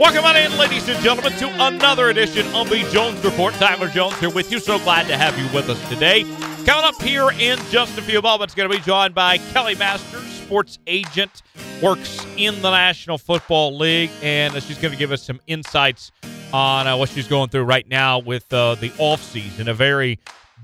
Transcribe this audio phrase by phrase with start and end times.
[0.00, 3.54] Welcome on in, ladies and gentlemen, to another edition of the Jones Report.
[3.54, 4.58] Tyler Jones here with you.
[4.58, 6.24] So glad to have you with us today.
[6.66, 10.24] Coming up here in just a few moments, going to be joined by Kelli Masters,
[10.24, 11.42] sports agent,
[11.80, 16.10] works in the National Football League, and she's going to give us some insights
[16.52, 19.68] on uh, what she's going through right now with uh, the off season.
[19.68, 20.18] A very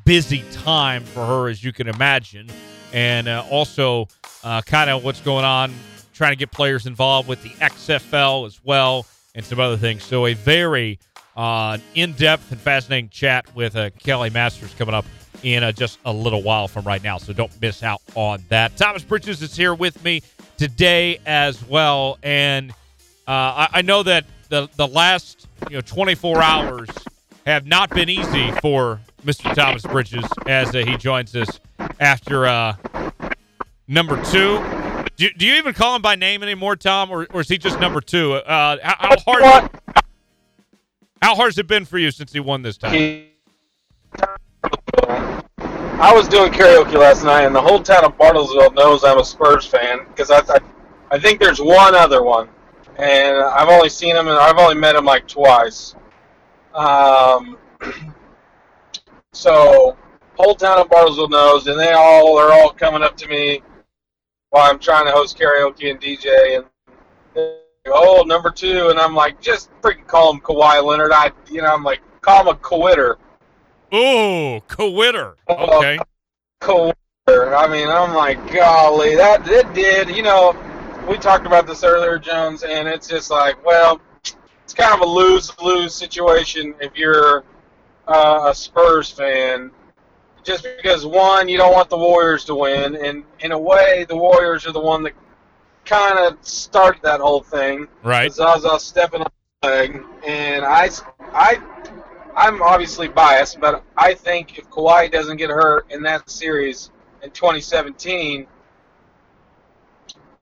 [0.04, 2.48] busy time for her, as you can imagine,
[2.92, 4.08] and uh, also
[4.42, 5.72] uh, kind of what's going on,
[6.14, 9.06] trying to get players involved with the XFL as well
[9.40, 10.04] and some other things.
[10.04, 10.98] So a very
[11.34, 15.06] uh, in-depth and fascinating chat with uh, Kelli Masters coming up
[15.42, 17.16] in uh, just a little while from right now.
[17.16, 18.76] So don't miss out on that.
[18.76, 20.20] Thomas Bridges is here with me
[20.58, 22.70] today as well, and
[23.26, 26.90] uh, I, I, know that the the last you know 24 hours
[27.46, 29.54] have not been easy for Mr.
[29.54, 31.60] Thomas Bridges as uh, he joins us
[31.98, 32.76] after uh,
[33.88, 34.58] number two
[35.20, 37.78] do, do you even call him by name anymore, Tom, or, or is he just
[37.78, 38.32] number two?
[38.32, 39.70] Uh, how, how hard?
[41.20, 43.26] How hard has it been for you since he won this time?
[45.10, 49.24] I was doing karaoke last night, and the whole town of Bartlesville knows I'm a
[49.24, 50.58] Spurs fan because I, I,
[51.10, 52.48] I think there's one other one,
[52.96, 55.96] and I've only seen him and I've only met him like twice.
[56.72, 57.58] Um,
[59.34, 59.98] so
[60.38, 63.60] whole town of Bartlesville knows, and they all are all coming up to me
[64.50, 66.66] while I'm trying to host karaoke and DJ and
[67.86, 71.12] oh number two and I'm like just freaking call him Kawhi Leonard.
[71.12, 73.16] I you know I'm like call him a quitter.
[73.94, 75.36] Ooh, quitter.
[75.48, 75.98] Okay.
[75.98, 76.04] Uh,
[76.60, 77.56] quitter.
[77.56, 80.54] I mean I'm like golly that it did you know
[81.08, 85.10] we talked about this earlier Jones and it's just like well it's kind of a
[85.10, 87.44] lose lose situation if you're
[88.08, 89.70] uh, a Spurs fan
[90.42, 94.16] just because one, you don't want the Warriors to win, and in a way, the
[94.16, 95.14] Warriors are the one that
[95.84, 97.88] kind of started that whole thing.
[98.02, 98.32] Right.
[98.32, 99.30] Zaza stepping on
[99.62, 100.90] the leg, and I,
[101.32, 101.60] I,
[102.36, 106.90] I'm obviously biased, but I think if Kawhi doesn't get hurt in that series
[107.22, 108.46] in 2017,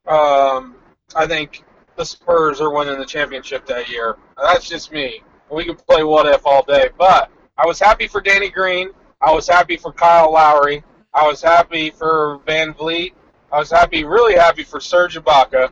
[0.07, 0.77] um,
[1.15, 1.65] I think
[1.97, 4.17] the Spurs are winning the championship that year.
[4.41, 5.23] That's just me.
[5.51, 8.91] We can play what if all day, but I was happy for Danny Green.
[9.21, 10.85] I was happy for Kyle Lowry.
[11.13, 13.13] I was happy for VanVleet.
[13.51, 15.71] I was happy, really happy for Serge Ibaka.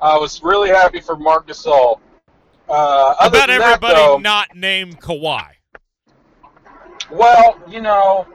[0.00, 2.00] I was really happy for Marc Gasol.
[2.68, 5.46] Uh, About everybody that, though, not named Kawhi.
[7.10, 8.26] Well, you know,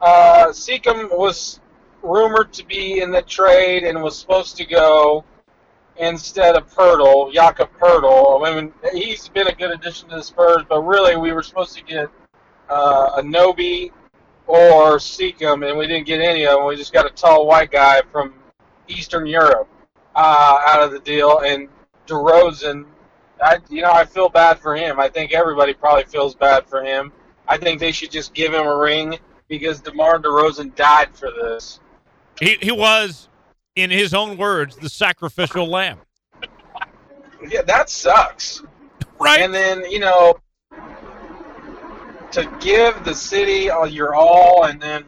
[0.00, 1.60] uh, Siakam was
[2.02, 5.24] rumored to be in the trade and was supposed to go
[5.96, 8.46] instead of Poeltl, Jakob Poeltl.
[8.46, 11.76] I mean, he's been a good addition to the Spurs, but really we were supposed
[11.76, 12.08] to get
[12.72, 13.90] uh, Anunoby
[14.46, 16.66] or Siakam, and we didn't get any of them.
[16.66, 18.34] We just got a tall white guy from
[18.88, 19.68] Eastern Europe
[20.14, 21.68] uh, out of the deal, and
[22.06, 22.86] DeRozan.
[23.42, 25.00] I, you know, I feel bad for him.
[25.00, 27.12] I think everybody probably feels bad for him.
[27.48, 29.18] I think they should just give him a ring
[29.48, 31.80] because DeMar DeRozan died for this.
[32.40, 33.28] He he was,
[33.76, 35.98] in his own words, the sacrificial lamb.
[37.48, 38.62] Yeah, that sucks.
[39.18, 39.40] Right.
[39.40, 40.36] And then you know,
[42.32, 45.04] to give the city all your all, and then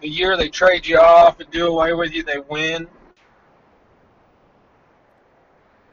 [0.00, 2.88] the year they trade you off and do away with you, they win.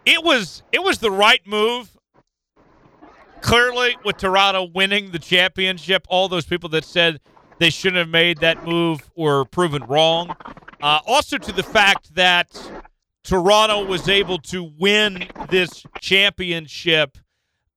[0.05, 1.95] It was it was the right move.
[3.41, 7.21] Clearly, with Toronto winning the championship, all those people that said
[7.57, 10.35] they shouldn't have made that move were proven wrong.
[10.81, 12.49] Uh, also, to the fact that
[13.23, 17.17] Toronto was able to win this championship,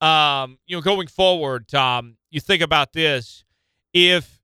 [0.01, 3.45] um, you know, going forward, Tom, you think about this,
[3.93, 4.41] if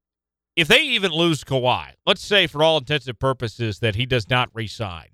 [0.54, 4.28] if they even lose Kawhi, let's say for all intents and purposes that he does
[4.28, 5.08] not resign,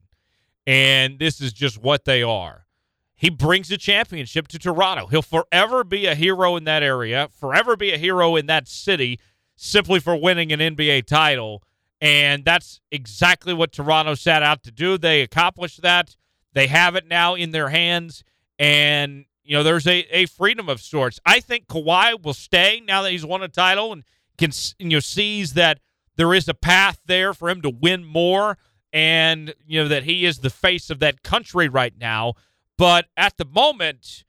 [0.67, 2.67] and this is just what they are,
[3.15, 5.07] he brings a championship to Toronto.
[5.07, 9.21] He'll forever be a hero in that area, forever be a hero in that city,
[9.55, 11.63] simply for winning an NBA title.
[12.01, 14.99] And that's exactly what Toronto set out to do.
[14.99, 16.17] They accomplished that.
[16.53, 18.25] They have it now in their hands.
[18.59, 21.21] And you know, there's a, a freedom of sorts.
[21.25, 24.03] I think Kawhi will stay now that he's won a title and
[24.39, 25.79] can you know sees that
[26.17, 28.57] there is a path there for him to win more,
[28.93, 32.35] and you know that he is the face of that country right now.
[32.79, 34.25] But at the moment,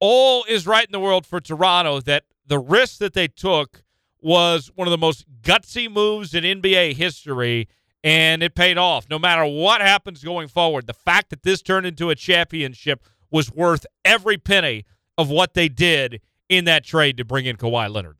[0.00, 2.00] all is right in the world for Toronto.
[2.00, 3.82] That the risk that they took
[4.20, 7.68] was one of the most gutsy moves in NBA history,
[8.02, 9.08] and it paid off.
[9.10, 13.02] No matter what happens going forward, the fact that this turned into a championship
[13.34, 14.84] was worth every penny
[15.18, 18.16] of what they did in that trade to bring in Kawhi Leonard.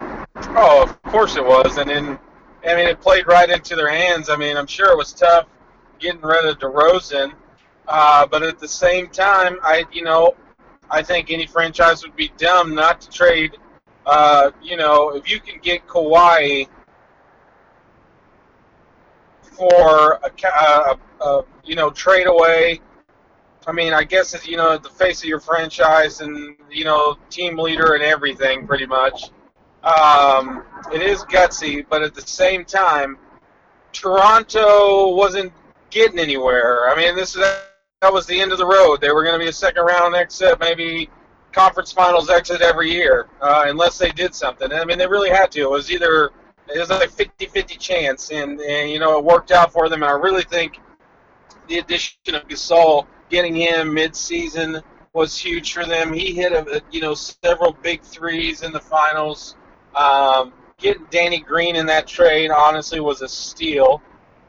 [0.00, 2.18] Oh, of course it was, and then
[2.66, 4.28] I mean it played right into their hands.
[4.28, 5.46] I mean, I'm sure it was tough
[6.00, 7.32] getting rid of DeRozan,
[7.86, 10.34] Uh, but at the same time, I you know,
[10.90, 13.58] I think any franchise would be dumb not to trade.
[14.06, 16.66] Uh, you know, if you can get Kawhi
[19.42, 22.80] for a, a, a you know trade away.
[23.66, 27.18] I mean, I guess it's you know the face of your franchise and you know
[27.28, 29.30] team leader and everything, pretty much.
[29.82, 33.18] Um, it is gutsy, but at the same time,
[33.92, 35.52] Toronto wasn't
[35.90, 36.90] getting anywhere.
[36.90, 37.42] I mean, this is
[38.00, 39.00] that was the end of the road.
[39.00, 41.10] They were going to be a second round exit, maybe
[41.52, 44.72] conference finals exit every year, uh, unless they did something.
[44.72, 45.60] I mean, they really had to.
[45.60, 46.30] It was either
[46.74, 50.02] it was like 50-50 chance, and, and you know it worked out for them.
[50.02, 50.78] And I really think
[51.68, 54.82] the addition of Gasol, getting him mid-season,
[55.12, 56.12] was huge for them.
[56.12, 59.56] He hit a, you know several big threes in the finals.
[59.94, 64.02] Um, getting Danny Green in that trade honestly was a steal.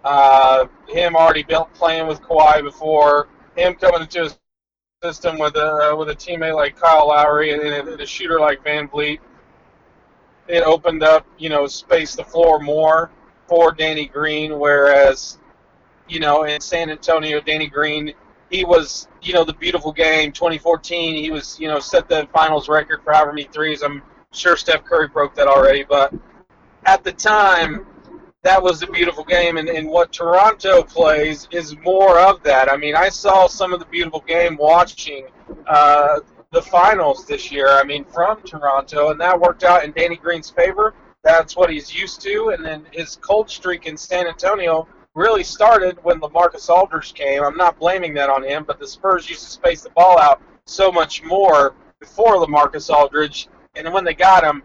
[0.04, 4.38] Uh, him already built playing with Kawhi before, him coming into his
[5.04, 9.20] system with a with a teammate like Kyle Lowry and, and a shooter like VanVleet
[10.52, 13.10] it opened up, you know, space the floor more
[13.48, 15.38] for Danny Green, whereas,
[16.08, 18.14] you know, in San Antonio, Danny Green,
[18.52, 21.16] he was, you know, the beautiful game 2014.
[21.16, 23.82] He was, you know, set the finals record for however many threes.
[23.82, 24.04] I'm
[24.34, 26.14] sure Steph Curry broke that already, but
[26.86, 27.86] at the time,
[28.44, 29.58] that was the beautiful game.
[29.58, 32.70] And, and what Toronto plays is more of that.
[32.70, 35.28] I mean, I saw some of the beautiful game watching
[35.68, 36.20] uh,
[36.52, 37.70] the finals this year.
[37.70, 40.94] I mean, from Toronto, and that worked out in Danny Green's favor.
[41.24, 45.98] That's what he's used to, and then his cold streak in San Antonio really started
[46.04, 47.44] when LaMarcus Aldridge came.
[47.44, 50.42] I'm not blaming that on him, but the Spurs used to space the ball out
[50.66, 54.64] so much more before LaMarcus Aldridge, and when they got him,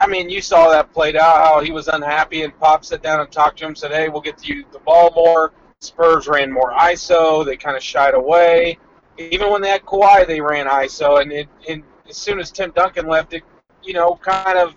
[0.00, 3.20] I mean, you saw that played out how he was unhappy, and Pop sat down
[3.20, 6.72] and talked to him, said, "Hey, we'll get you the ball more." Spurs ran more
[6.72, 7.44] ISO.
[7.44, 8.78] They kind of shied away
[9.18, 12.70] even when they had Kawhi, they ran ISO, and, it, and as soon as Tim
[12.70, 13.42] Duncan left, it
[13.82, 14.74] you know kind of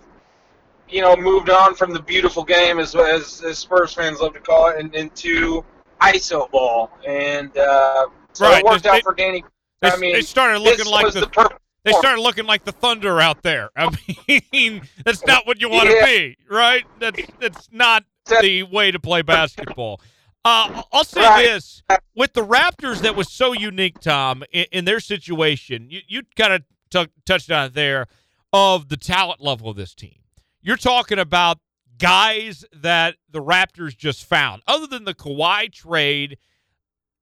[0.92, 4.40] you know moved on from the beautiful game, as as, as Spurs fans love to
[4.40, 5.64] call it, and into
[6.00, 8.58] ISO ball, and uh, so right.
[8.58, 9.44] it worked out for Danny.
[9.80, 13.20] They, I mean, they started looking like the, the they started looking like the Thunder
[13.20, 13.70] out there.
[13.76, 13.90] I
[14.52, 16.06] mean, that's not what you want to yeah.
[16.06, 16.84] be, right?
[16.98, 18.04] That's that's not
[18.40, 20.00] the way to play basketball.
[20.44, 21.44] Uh, I'll say right.
[21.44, 21.82] this
[22.16, 25.88] with the Raptors, that was so unique, Tom, in, in their situation.
[25.88, 28.08] You, you kind of t- touched on it there
[28.52, 30.21] of the talent level of this team.
[30.62, 31.58] You're talking about
[31.98, 36.38] guys that the Raptors just found, other than the Kawhi trade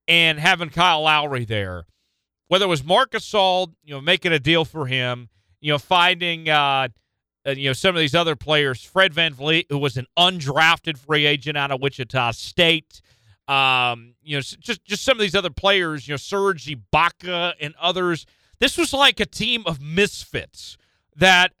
[0.07, 1.85] and having Kyle Lowry there.
[2.47, 5.29] Whether it was Marcus Gasol, you know, making a deal for him,
[5.61, 6.89] you know, finding uh,
[7.45, 10.97] uh, you know some of these other players, Fred Van VanVleet, who was an undrafted
[10.97, 13.01] free agent out of Wichita State,
[13.47, 17.73] um, you know, just just some of these other players, you know, Serge Ibaka and
[17.79, 18.25] others.
[18.59, 20.77] This was like a team of misfits
[21.15, 21.53] that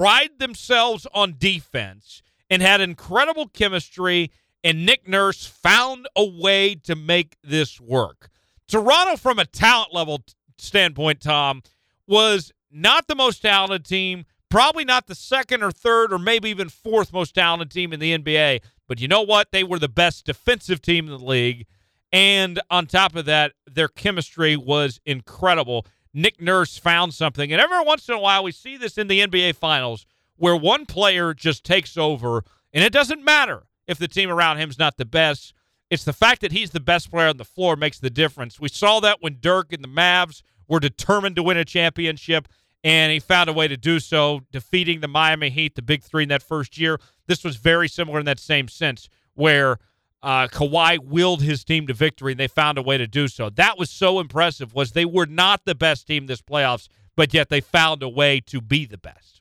[0.00, 4.30] pride themselves on defense and had incredible chemistry.
[4.64, 8.30] And Nick Nurse found a way to make this work.
[8.66, 10.22] Toronto, from a talent level
[10.56, 11.62] standpoint, Tom,
[12.06, 16.70] was not the most talented team, probably not the second or third or maybe even
[16.70, 19.52] fourth most talented team in the NBA, but you know what?
[19.52, 21.66] They were the best defensive team in the league.
[22.10, 25.84] And on top of that, their chemistry was incredible.
[26.12, 27.52] Nick Nurse found something.
[27.52, 30.86] And every once in a while, we see this in the NBA Finals where one
[30.86, 34.96] player just takes over, and it doesn't matter if the team around him is not
[34.96, 35.52] the best.
[35.90, 38.58] It's the fact that he's the best player on the floor makes the difference.
[38.58, 42.48] We saw that when Dirk and the Mavs were determined to win a championship
[42.82, 46.22] and he found a way to do so, defeating the Miami Heat, the big three
[46.22, 46.98] in that first year.
[47.26, 49.78] This was very similar in that same sense, where
[50.22, 53.50] uh, Kawhi willed his team to victory, and they found a way to do so.
[53.50, 54.74] That was so impressive.
[54.74, 58.40] Was they were not the best team this playoffs, but yet they found a way
[58.40, 59.40] to be the best.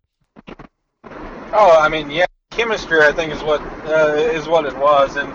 [1.51, 3.01] Oh, I mean, yeah, chemistry.
[3.01, 5.31] I think is what uh, is what it was, and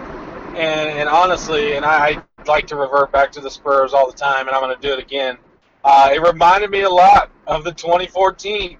[0.56, 4.16] and, and honestly, and I, I like to revert back to the Spurs all the
[4.16, 5.36] time, and I'm going to do it again.
[5.82, 8.78] Uh, it reminded me a lot of the 2014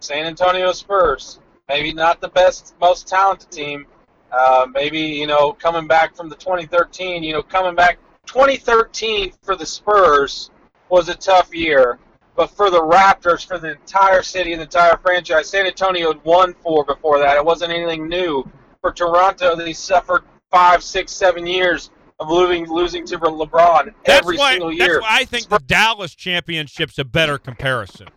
[0.00, 1.40] San Antonio Spurs.
[1.68, 3.86] Maybe not the best, most talented team.
[4.32, 7.22] Uh, maybe you know coming back from the 2013.
[7.22, 10.50] You know coming back 2013 for the Spurs
[10.88, 11.98] was a tough year,
[12.36, 16.24] but for the Raptors, for the entire city and the entire franchise, San Antonio had
[16.24, 17.36] won four before that.
[17.36, 18.48] It wasn't anything new.
[18.80, 24.36] For Toronto, they suffered five, six, seven years of losing losing to LeBron that's every
[24.36, 24.86] why, single year.
[24.86, 28.08] That's why I think the Dallas championship's a better comparison.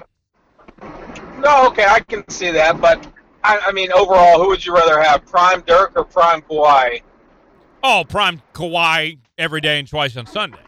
[1.39, 3.05] No, okay, I can see that, but
[3.43, 7.01] I, I mean, overall, who would you rather have, Prime Dirk or Prime Kawhi?
[7.83, 10.59] Oh, Prime Kawhi every day and twice on Sunday.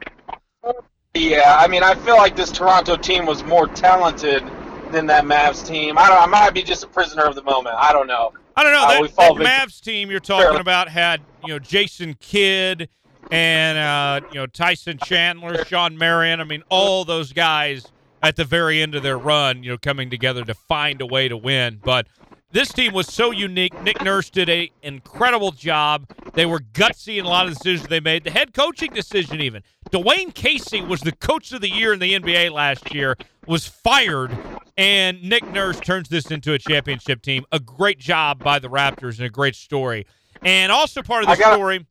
[1.14, 4.44] Yeah, I mean, I feel like this Toronto team was more talented
[4.92, 5.98] than that Mavs team.
[5.98, 6.22] I don't.
[6.22, 7.76] I might be just a prisoner of the moment.
[7.80, 8.34] I don't know.
[8.58, 8.84] I don't know.
[8.84, 12.90] Uh, that, that Mavs team you're talking about had you know Jason Kidd
[13.32, 16.42] and uh, you know Tyson Chandler, Shawn Marion.
[16.42, 17.86] I mean, all those guys
[18.22, 21.28] at the very end of their run, you know, coming together to find a way
[21.28, 21.80] to win.
[21.84, 22.08] But
[22.56, 23.80] this team was so unique.
[23.84, 26.10] Nick Nurse did a incredible job.
[26.36, 28.24] They were gutsy in a lot of the decisions they made.
[28.24, 32.18] The head coaching decision, even Dwane Casey was the coach of the year in the
[32.18, 33.18] NBA last year.
[33.46, 34.36] Was fired,
[34.78, 37.44] and Nick Nurse turns this into a championship team.
[37.52, 40.08] A great job by the Raptors and a great story.
[40.42, 41.86] And also part of the story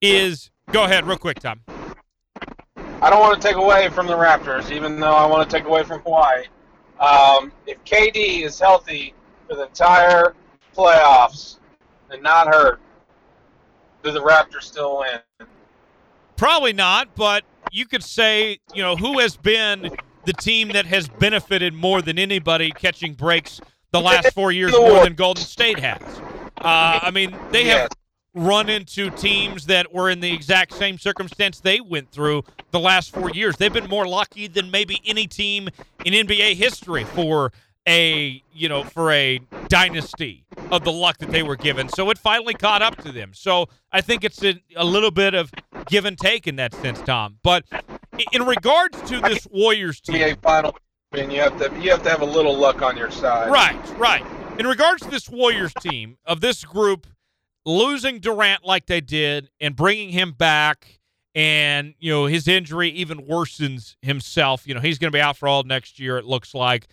[0.00, 1.60] is go ahead, real quick, Tom.
[3.02, 5.66] I don't want to take away from the Raptors, even though I want to take
[5.66, 6.46] away from Kawhi.
[7.00, 9.12] Um, if KD is healthy
[9.48, 10.34] for the entire
[10.76, 11.58] playoffs
[12.10, 12.80] and not hurt,
[14.02, 15.48] do the Raptors still win?
[16.36, 19.90] Probably not, but you could say, you know, who has been
[20.24, 23.60] the team that has benefited more than anybody catching breaks
[23.92, 26.02] the last four years more than Golden State has.
[26.58, 27.90] Uh, I mean, they have
[28.34, 33.12] run into teams that were in the exact same circumstance they went through the last
[33.14, 33.56] four years.
[33.56, 35.68] They've been more lucky than maybe any team
[36.04, 37.50] in NBA history for
[37.86, 41.88] a you know for a dynasty of the luck that they were given.
[41.88, 43.32] So it finally caught up to them.
[43.34, 45.52] So I think it's a, a little bit of
[45.86, 47.38] give and take in that sense, Tom.
[47.42, 47.64] But
[48.32, 50.76] in regards to this Warriors team, NBA final,
[51.12, 53.50] and you have to you have to have a little luck on your side.
[53.50, 54.24] Right, right.
[54.58, 57.06] In regards to this Warriors team, of this group
[57.66, 61.00] losing Durant like they did and bringing him back,
[61.34, 64.66] and, you know, his injury even worsens himself.
[64.66, 66.86] You know, he's going to be out for all next year, it looks like.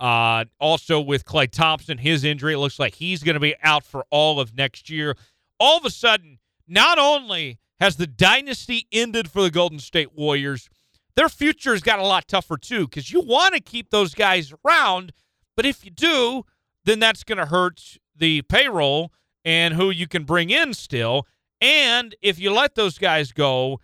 [0.00, 3.84] Uh, also, with Klay Thompson, his injury, it looks like he's going to be out
[3.84, 5.14] for all of next year.
[5.60, 10.70] All of a sudden, not only has the dynasty ended for the Golden State Warriors,
[11.16, 14.54] their future has got a lot tougher too because you want to keep those guys
[14.64, 15.12] around,
[15.54, 16.44] but if you do,
[16.84, 19.12] then that's going to hurt the payroll
[19.44, 21.26] and who you can bring in still.
[21.60, 23.80] And if you let those guys go,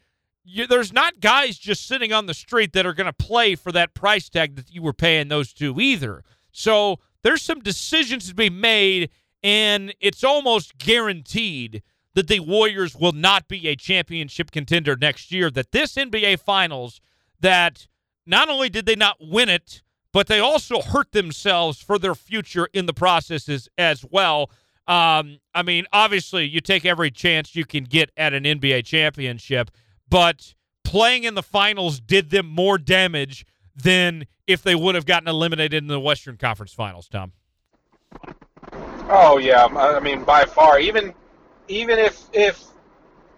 [0.46, 3.72] you, there's not guys just sitting on the street that are going to play for
[3.72, 6.22] that price tag that you were paying those two either.
[6.52, 9.10] So there's some decisions to be made,
[9.42, 11.82] and it's almost guaranteed
[12.14, 15.50] that the Warriors will not be a championship contender next year.
[15.50, 17.00] That this NBA Finals,
[17.40, 17.86] that
[18.24, 22.68] not only did they not win it, but they also hurt themselves for their future
[22.72, 24.50] in the processes as well.
[24.88, 29.70] Um, I mean, obviously, you take every chance you can get at an NBA championship,
[30.08, 35.28] but playing in the finals did them more damage than if they would have gotten
[35.28, 37.32] eliminated in the Western Conference Finals, Tom.
[39.08, 40.80] Oh yeah, I mean by far.
[40.80, 41.14] Even
[41.68, 42.62] even if if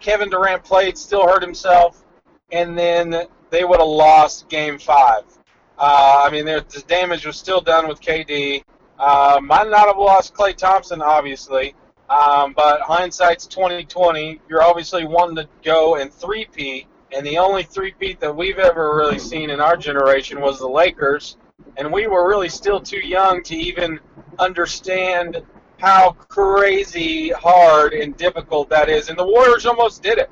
[0.01, 2.05] Kevin Durant played, still hurt himself,
[2.53, 5.25] and then they would have lost Game Five.
[5.79, 8.65] Uh, I mean, the damage was still done with KD.
[8.99, 11.75] Uh, might not have lost Klay Thompson, obviously,
[12.11, 14.41] um, but hindsight's twenty twenty.
[14.49, 19.19] You're obviously wanting to go and three-peat, and the only three-peat that we've ever really
[19.19, 21.37] seen in our generation was the Lakers,
[21.77, 24.01] and we were really still too young to even
[24.39, 25.43] understand
[25.79, 29.09] how crazy hard and difficult that is.
[29.09, 30.31] And the Warriors almost did it.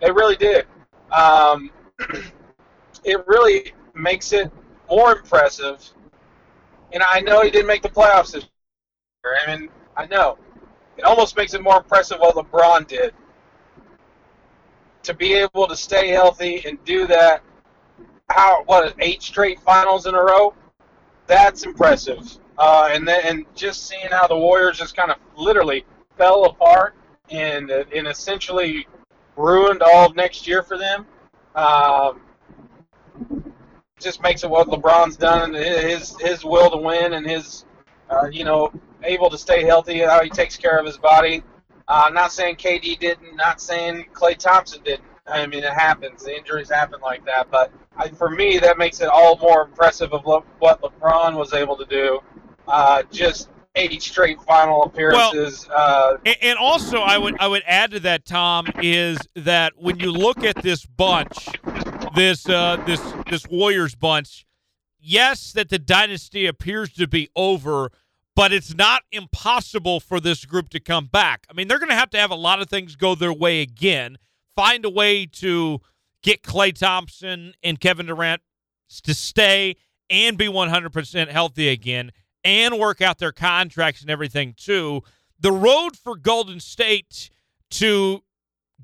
[0.00, 0.66] They really did.
[1.10, 1.70] Um,
[3.04, 4.50] it really makes it
[4.90, 5.82] more impressive.
[6.92, 8.44] And I know he didn't make the playoffs this
[9.24, 9.36] year.
[9.46, 10.38] I mean, I know.
[10.96, 13.14] It almost makes it more impressive what LeBron did.
[15.04, 17.42] To be able to stay healthy and do that,
[18.28, 20.54] how what eight straight finals in a row?
[21.26, 22.38] That's impressive.
[22.58, 25.84] Uh, and then and just seeing how the Warriors just kind of literally
[26.16, 26.94] fell apart
[27.30, 28.86] and and essentially
[29.36, 31.06] ruined all of next year for them.
[31.54, 32.20] Um,
[33.98, 37.64] just makes it what LeBron's done, his his will to win, and his
[38.10, 38.72] uh, you know
[39.04, 41.42] able to stay healthy, how he takes care of his body.
[41.88, 45.04] Uh, not saying KD didn't, not saying Klay Thompson didn't.
[45.26, 46.24] I mean, it happens.
[46.24, 47.50] The injuries happen like that.
[47.50, 51.52] But I, for me, that makes it all more impressive of Le- what LeBron was
[51.52, 52.20] able to do.
[52.66, 55.68] Uh, just eight straight final appearances.
[55.74, 59.98] uh, And, and also, I would I would add to that, Tom, is that when
[59.98, 61.48] you look at this bunch,
[62.14, 64.46] this uh, this this Warriors bunch,
[65.00, 67.90] yes, that the dynasty appears to be over,
[68.34, 71.46] but it's not impossible for this group to come back.
[71.50, 73.60] I mean, they're going to have to have a lot of things go their way
[73.60, 74.18] again.
[74.56, 75.80] Find a way to
[76.22, 78.42] get Klay Thompson and Kevin Durant
[79.04, 79.76] to stay
[80.10, 82.12] and be 100% healthy again
[82.44, 85.02] and work out their contracts and everything too.
[85.38, 87.30] The road for Golden State
[87.70, 88.22] to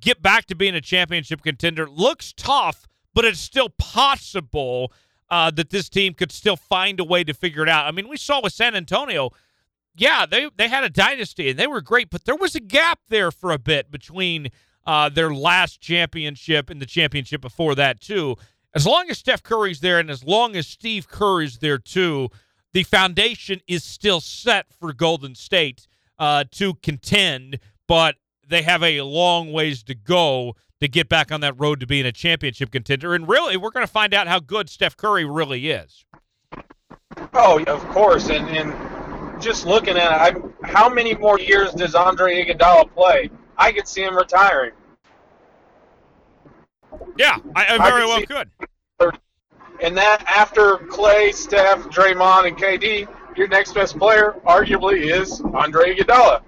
[0.01, 4.93] get back to being a championship contender looks tough, but it's still possible
[5.31, 7.87] uh, that this team could still find a way to figure it out.
[7.87, 9.31] I mean, we saw with San Antonio,
[9.97, 13.01] yeah, they they had a dynasty and they were great, but there was a gap
[13.09, 14.51] there for a bit between
[14.87, 18.37] uh, their last championship and the championship before that too.
[18.75, 22.29] As long as Steph Curry's there and as long as Steve Kerr is there too,
[22.73, 28.17] the foundation is still set for Golden State uh, to contend, but
[28.49, 32.07] they have a long ways to go to get back on that road to being
[32.07, 33.15] a championship contender.
[33.15, 36.05] And really, we're going to find out how good Steph Curry really is.
[37.35, 38.31] Oh, of course.
[38.31, 43.31] And, and just looking at it, I, how many more years does Andre Iguodala play?
[43.57, 44.73] I could see him retiring.
[47.17, 48.51] Yeah, I, I very I well could.
[49.81, 55.95] And that after Klay, Steph, Draymond, and KD, your next best player arguably is Andre
[55.95, 56.43] Iguodala.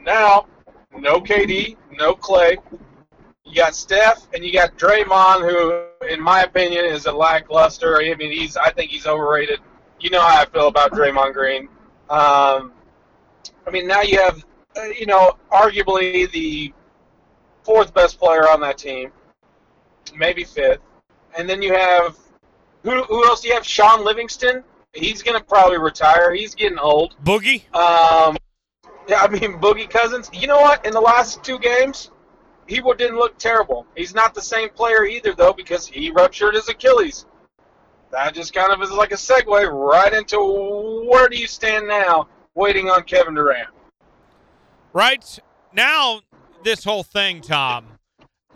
[0.00, 0.46] Now,
[0.96, 2.58] no KD, no Klay.
[3.44, 7.98] You got Steph and you got Draymond, who, in my opinion, is a lackluster.
[7.98, 9.60] I mean, he's I think he's overrated.
[10.00, 11.68] You know how I feel about Draymond Green.
[12.08, 12.72] Um,
[13.66, 14.44] I mean, now you have,
[14.76, 16.72] uh, you know, arguably the
[17.64, 19.12] fourth best player on that team,
[20.16, 20.80] maybe fifth,
[21.36, 22.16] and then you have
[22.82, 23.66] who, who else do you have?
[23.66, 24.62] Shaun Livingston.
[24.92, 26.32] He's gonna probably retire.
[26.34, 27.16] He's getting old.
[27.24, 27.62] Boogie.
[27.74, 28.36] Um,
[29.08, 30.30] yeah, I mean Boogie Cousins.
[30.32, 30.84] You know what?
[30.86, 32.11] In the last two games,
[32.66, 33.86] he didn't look terrible.
[33.96, 37.26] He's not the same player either, though, because he ruptured his Achilles.
[38.10, 40.38] That just kind of is like a segue right into
[41.08, 43.68] where do you stand now, waiting on Kevin Durant.
[44.92, 45.38] Right
[45.72, 46.20] now,
[46.62, 47.86] this whole thing, Tom,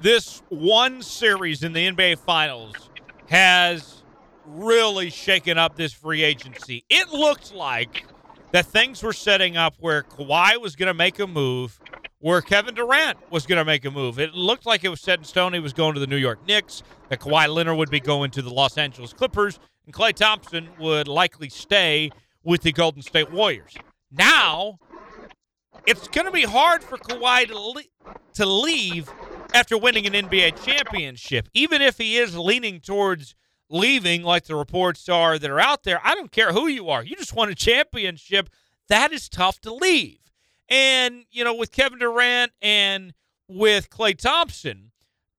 [0.00, 2.90] this one series in the NBA Finals
[3.28, 4.02] has
[4.44, 6.84] really shaken up this free agency.
[6.88, 8.06] It looked like
[8.52, 11.80] that things were setting up where Kawhi was going to make a move,
[12.20, 14.18] where Kevin Durant was going to make a move.
[14.18, 15.52] It looked like it was set in stone.
[15.52, 18.42] He was going to the New York Knicks, that Kawhi Leonard would be going to
[18.42, 22.10] the Los Angeles Clippers, and Klay Thompson would likely stay
[22.42, 23.74] with the Golden State Warriors.
[24.10, 24.78] Now,
[25.86, 29.10] it's going to be hard for Kawhi to, le- to leave
[29.54, 33.34] after winning an NBA championship, even if he is leaning towards–
[33.68, 37.02] leaving, like the reports are that are out there, I don't care who you are.
[37.02, 38.48] You just won a championship.
[38.88, 40.18] That is tough to leave.
[40.68, 43.14] And, you know, with Kevin Durant and
[43.48, 44.90] with Klay Thompson,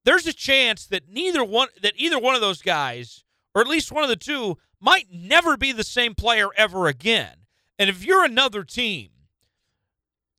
[0.05, 3.91] there's a chance that neither one that either one of those guys, or at least
[3.91, 7.45] one of the two, might never be the same player ever again.
[7.77, 9.09] And if you're another team,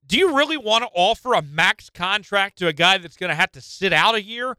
[0.06, 3.36] do you really want to offer a max contract to a guy that's going to
[3.36, 4.56] have to sit out a year?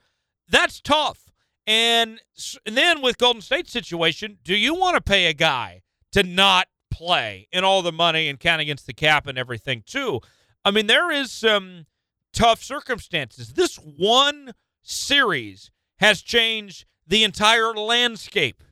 [0.47, 1.31] That's tough.
[1.65, 2.21] And,
[2.65, 6.67] and then with Golden State's situation, do you want to pay a guy to not
[6.99, 10.19] play and all the money and count against the cap and everything too?
[10.65, 11.85] I mean, there is some
[12.33, 13.53] tough circumstances.
[13.53, 18.63] This one series has changed the entire landscape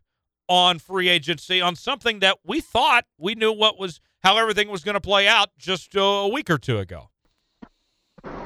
[0.50, 4.84] on free agency on something that we thought we knew what was how everything was
[4.84, 7.10] going to play out just a week or two ago.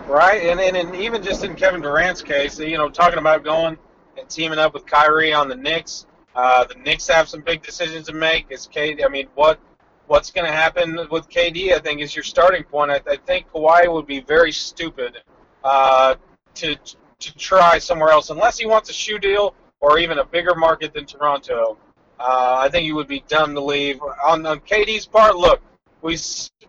[0.07, 3.77] Right, and, and and even just in Kevin Durant's case, you know, talking about going
[4.17, 6.05] and teaming up with Kyrie on the Knicks.
[6.35, 8.47] Uh, the Knicks have some big decisions to make.
[8.49, 9.05] Is KD?
[9.05, 9.59] I mean, what
[10.07, 11.73] what's going to happen with KD?
[11.73, 12.91] I think is your starting point.
[12.91, 15.19] I, I think Kawhi would be very stupid
[15.63, 16.15] uh,
[16.55, 20.55] to to try somewhere else unless he wants a shoe deal or even a bigger
[20.55, 21.77] market than Toronto.
[22.19, 23.99] Uh, I think he would be dumb to leave.
[24.25, 25.61] On, on KD's part, look,
[26.01, 26.17] we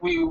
[0.01, 0.29] we,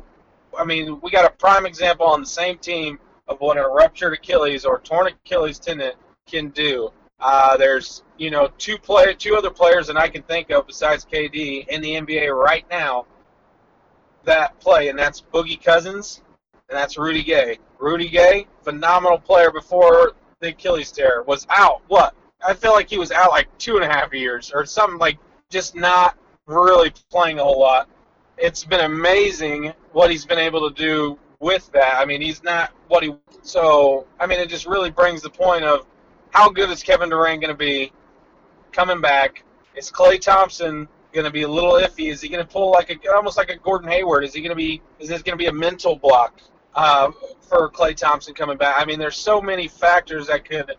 [0.58, 4.14] I mean, we got a prime example on the same team of what a ruptured
[4.14, 5.94] Achilles or torn Achilles tendon
[6.28, 6.92] can do.
[7.22, 11.06] Uh, there's you know two play two other players that I can think of besides
[11.06, 13.06] KD in the NBA right now
[14.24, 16.22] that play, and that's Boogie Cousins
[16.72, 17.60] and that's Rudy Gay.
[17.80, 21.82] Rudy Gay, phenomenal player before the Achilles tear, was out.
[21.88, 22.16] What?
[22.46, 25.20] I feel like he was out like two and a half years or something like
[25.50, 27.90] just not really playing a whole lot.
[28.38, 32.00] It's been amazing what he's been able to do with that.
[32.00, 34.08] I mean, he's not what he so.
[34.20, 35.86] I mean, it just really brings the point of
[36.32, 37.92] how good is Kevin Durant going to be
[38.72, 39.44] coming back?
[39.76, 42.12] Is Klay Thompson going to be a little iffy?
[42.12, 44.24] Is he going to pull like a almost like a Gordon Hayward?
[44.24, 44.82] Is he going to be?
[45.00, 46.40] Is this going to be a mental block
[46.76, 48.76] uh, for Klay Thompson coming back?
[48.78, 50.76] I mean, there's so many factors that could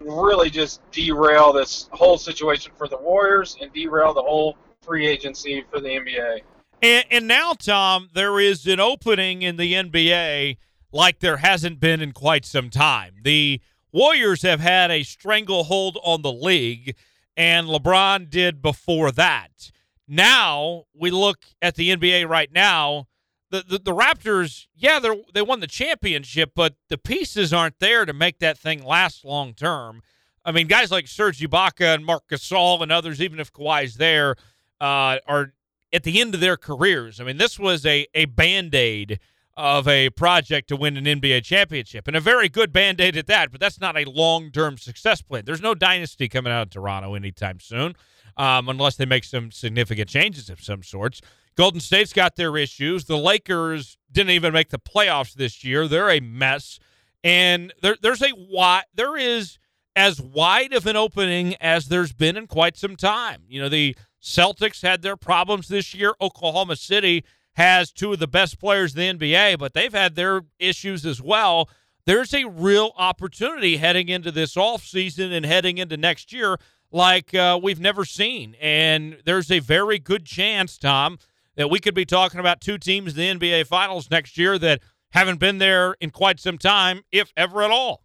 [0.00, 5.64] really just derail this whole situation for the Warriors and derail the whole free agency
[5.70, 6.40] for the NBA.
[6.82, 10.58] And, and now, Tom, there is an opening in the NBA
[10.92, 13.14] like there hasn't been in quite some time.
[13.22, 13.60] The
[13.94, 16.96] Warriors have had a stranglehold on the league,
[17.36, 19.70] and LeBron did before that.
[20.08, 23.06] Now we look at the NBA right now.
[23.50, 28.04] The, the, the Raptors, yeah, they they won the championship, but the pieces aren't there
[28.04, 30.02] to make that thing last long term.
[30.44, 34.34] I mean, guys like Serge Ibaka and Marc Gasol and others, even if Kawhi's there,
[34.80, 35.52] uh, are
[35.92, 37.20] at the end of their careers.
[37.20, 39.20] I mean, this was a, a band aid
[39.56, 43.26] of a project to win an NBA championship, and a very good band aid at
[43.28, 45.44] that, but that's not a long term success plan.
[45.44, 47.94] There's no dynasty coming out of Toronto anytime soon,
[48.36, 51.20] um, unless they make some significant changes of some sorts.
[51.56, 53.04] Golden State's got their issues.
[53.04, 55.86] The Lakers didn't even make the playoffs this year.
[55.86, 56.80] They're a mess.
[57.22, 59.58] And there, there's a wide, there is
[59.96, 63.42] as wide of an opening as there's been in quite some time.
[63.48, 66.14] You know, the Celtics had their problems this year.
[66.20, 70.42] Oklahoma City has two of the best players in the NBA, but they've had their
[70.58, 71.68] issues as well.
[72.06, 76.58] There's a real opportunity heading into this offseason and heading into next year
[76.94, 78.54] like uh, we've never seen.
[78.60, 81.18] And there's a very good chance, Tom,
[81.56, 84.80] that we could be talking about two teams in the NBA Finals next year that
[85.10, 88.02] haven't been there in quite some time, if ever at all.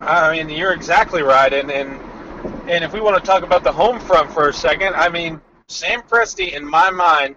[0.00, 2.00] I mean, you're exactly right, and and
[2.70, 5.40] and if we want to talk about the home front for a second, I mean,
[5.68, 7.36] Sam Presti, in my mind,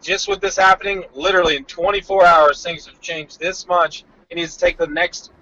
[0.00, 4.04] just with this happening, literally in 24 hours, things have changed this much.
[4.28, 5.32] He needs to take the next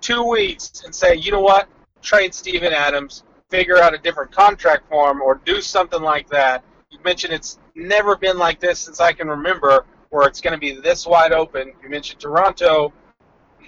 [0.00, 1.68] two weeks and say, you know what,
[2.02, 6.64] trade Steven Adams, figure out a different contract for him, or do something like that.
[6.90, 10.58] You mentioned it's never been like this since I can remember, where it's going to
[10.58, 11.72] be this wide open.
[11.82, 12.92] You mentioned Toronto,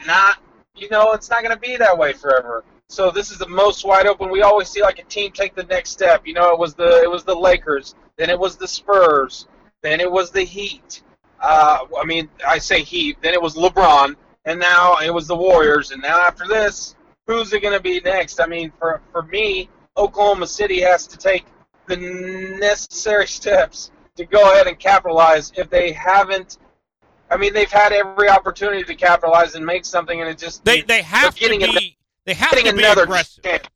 [0.06, 0.38] not,
[0.74, 2.64] you know, it's not going to be that way forever.
[2.88, 4.30] So this is the most wide open.
[4.30, 6.26] We always see like a team take the next step.
[6.26, 9.46] You know, it was the it was the Lakers, then it was the Spurs,
[9.82, 11.02] then it was the Heat.
[11.40, 15.36] Uh, I mean, I say Heat, then it was LeBron, and now it was the
[15.36, 18.40] Warriors, and now after this, who's it going to be next?
[18.40, 21.44] I mean, for for me, Oklahoma City has to take
[21.86, 26.58] the necessary steps to go ahead and capitalize if they haven't.
[27.30, 30.82] I mean, they've had every opportunity to capitalize and make something, and it just they
[30.82, 33.44] they have to be a, they have to be aggressive.
[33.44, 33.68] Chance.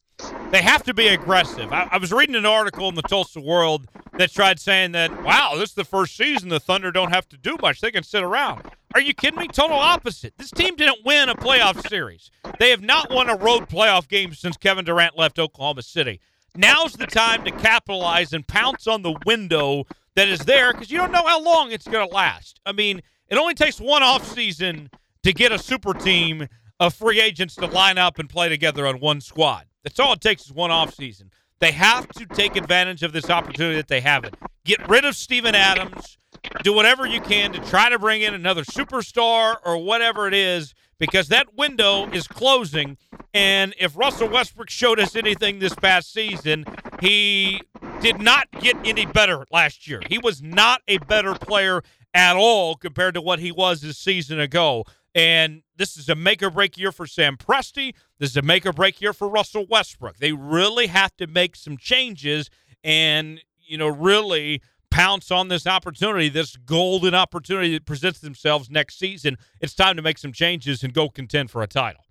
[0.50, 1.72] They have to be aggressive.
[1.72, 5.54] I, I, was reading an article in the Tulsa World that tried saying that, wow,
[5.56, 7.80] this is the first season the Thunder don't have to do much.
[7.80, 8.62] They can sit around.
[8.94, 9.48] Are you kidding me?
[9.48, 10.34] Total opposite.
[10.36, 12.30] This team didn't win a playoff series.
[12.58, 16.20] They have not won a road playoff game since Kevin Durant left Oklahoma City.
[16.54, 20.98] Now's the time to capitalize and pounce on the window that is there because you
[20.98, 22.60] don't know how long it's going to last.
[22.66, 24.90] I mean, it only takes one off season
[25.22, 26.48] to get a super team
[26.78, 29.66] of free agents to line up and play together on one squad.
[29.84, 31.30] That's all it takes is one off season.
[31.60, 34.34] They have to take advantage of this opportunity that they have it.
[34.64, 36.18] Get rid of Steven Adams.
[36.62, 40.74] Do whatever you can to try to bring in another superstar or whatever it is
[40.98, 42.96] because that window is closing.
[43.34, 46.64] And if Russell Westbrook showed us anything this past season,
[47.00, 47.60] he
[48.00, 50.00] did not get any better last year.
[50.08, 51.82] He was not a better player
[52.14, 54.84] at all compared to what he was a season ago.
[55.14, 57.94] And this is a make or break year for Sam Presti.
[58.18, 60.16] This is a make or break year for Russell Westbrook.
[60.16, 62.48] They really have to make some changes
[62.82, 68.98] and, you know, really pounce on this opportunity, this golden opportunity that presents themselves next
[68.98, 69.36] season.
[69.60, 72.02] It's time to make some changes and go contend for a title.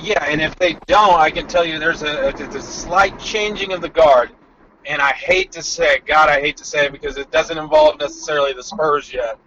[0.00, 3.72] Yeah, and if they don't, I can tell you there's a, a, a slight changing
[3.72, 4.30] of the guard.
[4.84, 7.56] And I hate to say it, God, I hate to say it because it doesn't
[7.56, 9.38] involve necessarily the Spurs yet.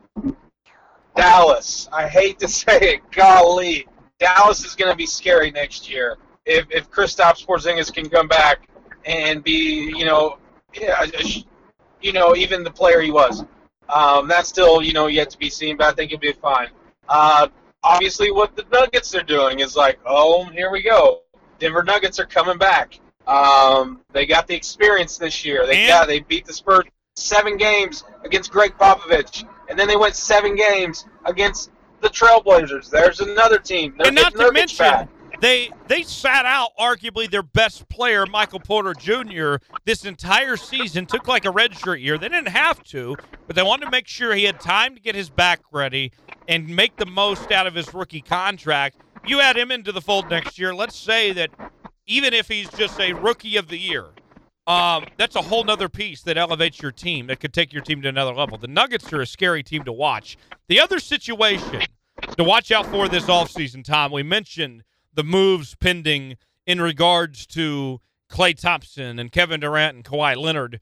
[1.15, 1.89] Dallas.
[1.91, 3.88] I hate to say it, golly,
[4.19, 8.67] Dallas is going to be scary next year if if Kristaps Porzingis can come back
[9.06, 10.38] and be, you know,
[10.73, 11.06] yeah,
[12.01, 13.43] you know, even the player he was.
[13.93, 16.69] Um, that's still, you know, yet to be seen, but I think he'll be fine.
[17.08, 17.47] Uh,
[17.84, 21.21] obviously, what the Nuggets are doing is like, oh, here we go.
[21.60, 22.99] Denver Nuggets are coming back.
[23.28, 25.65] Um, they got the experience this year.
[25.65, 30.15] They got they beat the Spurs seven games against Gregg Popovich and then they went
[30.15, 32.89] seven games against the Trailblazers.
[32.89, 33.95] There's another team.
[33.97, 35.10] They're and not to mention,
[35.41, 39.56] they they sat out arguably their best player, Michael Porter Jr.
[39.86, 42.17] This entire season took like a redshirt year.
[42.17, 43.15] They didn't have to,
[43.47, 46.12] but they wanted to make sure he had time to get his back ready
[46.47, 48.97] and make the most out of his rookie contract.
[49.25, 50.73] You add him into the fold next year.
[50.73, 51.49] Let's say that
[52.06, 54.06] even if he's just a rookie of the year,
[54.67, 58.01] um, that's a whole nother piece that elevates your team that could take your team
[58.01, 58.58] to another level.
[58.58, 60.38] The Nuggets are a scary team to watch.
[60.67, 61.82] The other situation
[62.38, 68.01] to watch out for this offseason, Tom, we mentioned the moves pending in regards to
[68.30, 70.80] Klay Thompson and Kevin Durant and Kawhi Leonard.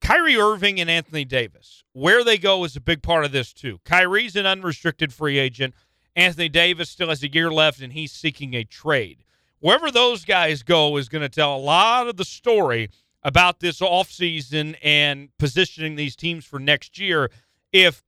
[0.00, 3.80] Kyrie Irving and Anthony Davis, where they go is a big part of this too.
[3.84, 5.74] Kyrie's an unrestricted free agent.
[6.14, 9.24] Anthony Davis still has a year left and he's seeking a trade
[9.60, 12.90] wherever those guys go is going to tell a lot of the story
[13.22, 17.30] about this offseason and positioning these teams for next year
[17.72, 18.02] if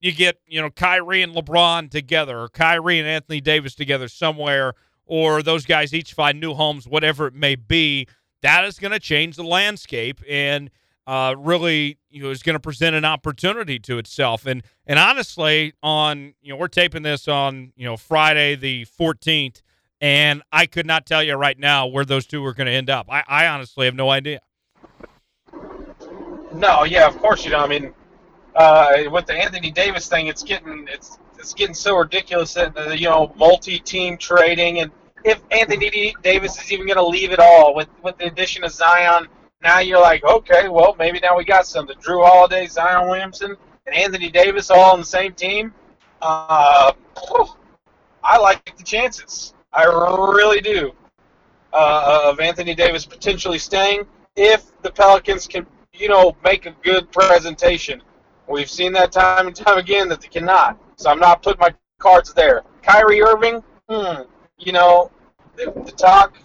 [0.00, 4.74] you get, you know, Kyrie and LeBron together or Kyrie and Anthony Davis together somewhere
[5.06, 8.06] or those guys each find new homes, whatever it may be,
[8.42, 10.70] that is going to change the landscape and
[11.06, 14.46] uh, really you know is going to present an opportunity to itself.
[14.46, 19.62] And and honestly, on you know we're taping this on you know Friday the 14th,
[20.00, 22.90] and I could not tell you right now where those two are going to end
[22.90, 23.06] up.
[23.10, 24.40] I, I honestly have no idea.
[26.54, 27.62] No, yeah, of course you don't.
[27.62, 27.94] I mean,
[28.56, 32.90] uh, with the Anthony Davis thing, it's getting it's it's getting so ridiculous that uh,
[32.90, 34.90] you know multi-team trading and
[35.22, 38.72] if Anthony Davis is even going to leave at all with with the addition of
[38.72, 39.28] Zion,
[39.62, 41.96] now you're like, okay, well maybe now we got something.
[41.98, 45.72] Jrue Holiday, Zion Williamson, and Anthony Davis all on the same team.
[46.22, 46.92] Uh,
[48.22, 49.54] I like the chances.
[49.72, 50.92] I really do.
[51.72, 54.02] Uh, of Anthony Davis potentially staying
[54.34, 58.02] if the Pelicans can, you know, make a good presentation.
[58.48, 60.76] We've seen that time and time again that they cannot.
[60.96, 62.62] So I'm not putting my cards there.
[62.82, 64.22] Kyrie Irving, hmm,
[64.58, 65.12] you know,
[65.54, 66.36] the, the talk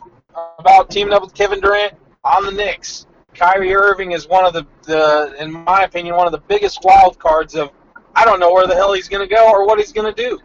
[0.60, 3.08] about teaming up with Kevin Durant on the Knicks.
[3.34, 7.18] Kyrie Irving is one of the, the, in my opinion, one of the biggest wild
[7.18, 7.72] cards of
[8.16, 10.24] I don't know where the hell he's going to go or what he's going to
[10.24, 10.40] do.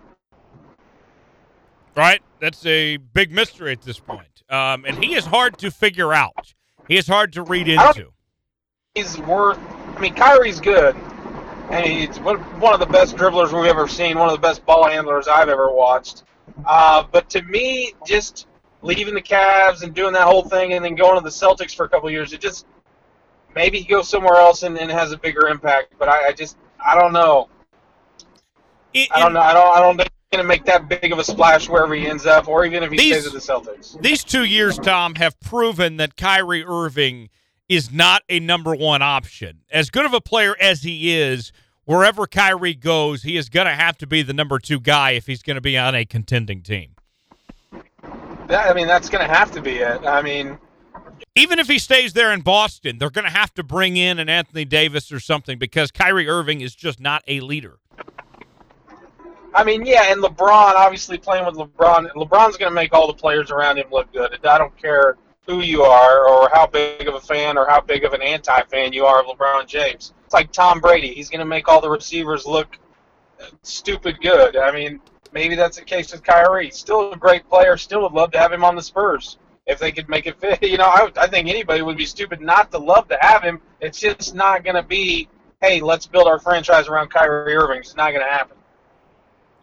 [1.97, 6.13] Right, that's a big mystery at this point, um, and he is hard to figure
[6.13, 6.55] out.
[6.89, 8.11] He is hard to read into.
[8.95, 9.59] He's worth.
[9.97, 10.97] I mean, Kyrie's good,
[11.71, 14.19] and he's one of the best dribblers we've ever seen.
[14.19, 16.25] One of the best ball handlers I've ever watched.
[16.67, 18.47] Uh, but to me, just
[18.83, 21.85] leaving the Cavs and doing that whole thing, and then going to the Celtics for
[21.85, 22.67] a couple years, it just
[23.55, 25.95] maybe he goes somewhere else and, and has a bigger impact.
[25.99, 27.49] But I, I just I don't know.
[28.93, 29.41] It, I don't know.
[29.41, 29.77] I don't.
[29.77, 32.47] I don't think going to make that big of a splash wherever he ends up,
[32.47, 34.01] or even if he these, stays at the Celtics.
[34.01, 37.31] These two years, Tom, have proven that Kyrie Irving
[37.69, 39.63] is not a number one option.
[39.73, 41.51] As good of a player as he is,
[41.85, 45.27] wherever Kyrie goes, he is going to have to be the number two guy if
[45.27, 46.95] he's going to be on a contending team.
[48.47, 50.05] That, I mean, that's going to have to be it.
[50.07, 50.59] I mean,
[51.35, 54.29] even if he stays there in Boston, they're going to have to bring in an
[54.29, 57.79] Anthony Davis or something because Kyrie Irving is just not a leader.
[59.55, 62.11] I mean, yeah, and LeBron obviously playing with LeBron.
[62.13, 64.39] LeBron's going to make all the players around him look good.
[64.45, 68.05] I don't care who you are or how big of a fan or how big
[68.05, 70.15] of an anti-fan you are of LeBron James.
[70.25, 71.13] It's like Tom Brady.
[71.13, 72.79] He's going to make all the receivers look
[73.63, 74.57] stupid good.
[74.57, 75.01] I mean,
[75.33, 76.71] maybe that's the case with Kyrie.
[76.71, 77.77] Still a great player.
[77.77, 80.63] Still would love to have him on the Spurs if they could make it fit.
[80.71, 83.61] You know, I, I think anybody would be stupid not to love to have him.
[83.81, 85.29] It's just not going to be,
[85.61, 87.79] hey, let's build our franchise around Kyrie Irving.
[87.79, 88.57] It's not going to happen.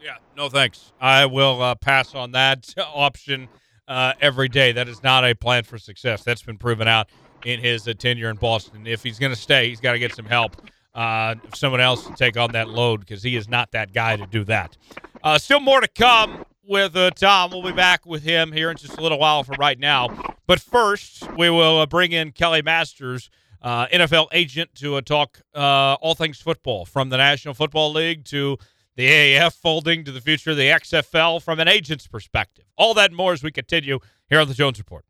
[0.02, 0.92] Yeah, no thanks.
[1.00, 3.48] I will uh, pass on that option
[3.86, 4.72] uh, every day.
[4.72, 6.22] That is not a plan for success.
[6.22, 7.08] That's been proven out
[7.44, 8.86] in his uh, tenure in Boston.
[8.86, 10.56] If he's going to stay, he's got to get some help.
[10.94, 14.26] Uh, someone else to take on that load because he is not that guy to
[14.26, 14.76] do that.
[15.22, 17.50] Uh, still more to come with uh, Tom.
[17.50, 20.08] We'll be back with him here in just a little while for right now.
[20.46, 23.30] But first, we will bring in Kelli Masters,
[23.62, 28.24] uh, NFL agent, to uh, talk uh, all things football from the National Football League
[28.26, 28.58] to
[28.98, 32.64] the AAF folding to the future of the XFL from an agent's perspective.
[32.76, 35.04] All that and more as we continue here on the Jones Report.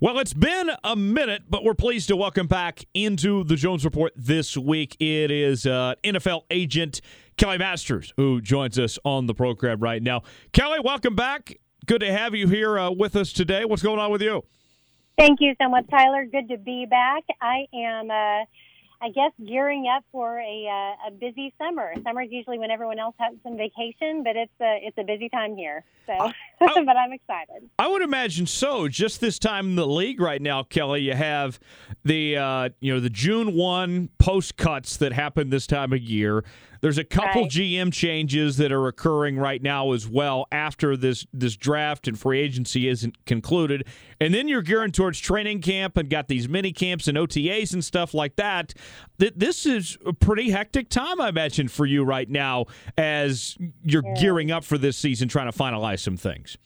[0.00, 4.12] Well, it's been a minute, but we're pleased to welcome back into the Jones Report
[4.16, 4.96] this week.
[4.98, 7.00] It is uh, NFL agent
[7.38, 10.22] Kelli Masters who joins us on the program right now.
[10.52, 11.60] Kelli, welcome back.
[11.86, 13.64] Good to have you here uh, with us today.
[13.64, 14.42] What's going on with you?
[15.16, 16.26] Thank you so much, Tyler.
[16.26, 17.22] Good to be back.
[17.40, 18.10] I am.
[18.10, 18.44] Uh,
[19.00, 21.92] I guess gearing up for a uh, a busy summer.
[22.02, 25.28] Summer is usually when everyone else has some vacation, but it's a it's a busy
[25.28, 25.84] time here.
[26.06, 27.68] So, I, but I'm excited.
[27.78, 28.88] I would imagine so.
[28.88, 31.58] Just this time in the league right now, Kelli, you have
[32.04, 36.44] the uh, you know the June one post cuts that happen this time of year.
[36.80, 37.50] There's a couple right.
[37.50, 42.40] GM changes that are occurring right now as well after this this draft and free
[42.40, 43.86] agency isn't concluded.
[44.20, 47.84] And then you're gearing towards training camp and got these mini camps and OTAs and
[47.84, 48.74] stuff like that.
[49.18, 52.66] This is a pretty hectic time, I imagine, for you right now
[52.98, 54.20] as you're yeah.
[54.20, 56.58] gearing up for this season, trying to finalize some things.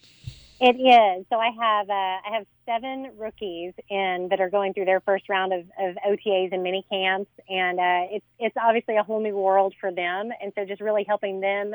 [0.61, 1.25] It is.
[1.31, 5.27] So I have uh, I have seven rookies in that are going through their first
[5.27, 9.35] round of, of OTAs and mini camps, and uh, it's it's obviously a whole new
[9.35, 11.73] world for them, and so just really helping them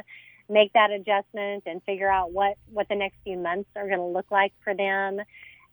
[0.49, 4.07] make that adjustment and figure out what what the next few months are going to
[4.07, 5.18] look like for them.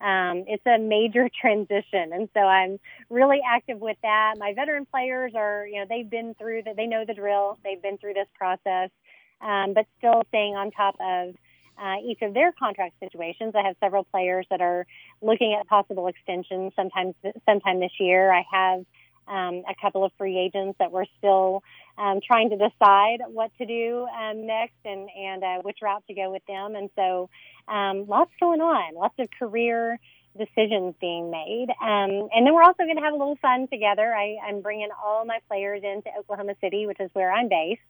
[0.02, 2.80] Um, it's a major transition, and so I'm
[3.12, 4.38] really active with that.
[4.40, 7.82] My veteran players are, you know, they've been through that, they know the drill, they've
[7.82, 8.90] been through this process,
[9.40, 11.36] um, but still staying on top of
[11.82, 13.54] uh, each of their contract situations.
[13.56, 14.86] I have several players that are
[15.22, 18.32] looking at possible extensions sometimes sometime this year.
[18.32, 18.86] I have
[19.28, 21.64] um, a couple of free agents that we're still
[21.98, 26.14] um, trying to decide what to do um, next and and uh, which route to
[26.14, 26.76] go with them.
[26.76, 27.30] And so,
[27.68, 30.00] um, lots going on, lots of career
[30.38, 31.68] decisions being made.
[31.82, 34.14] Um, and then we're also going to have a little fun together.
[34.14, 37.82] I, I'm bringing all my players into Oklahoma City, which is where I'm based,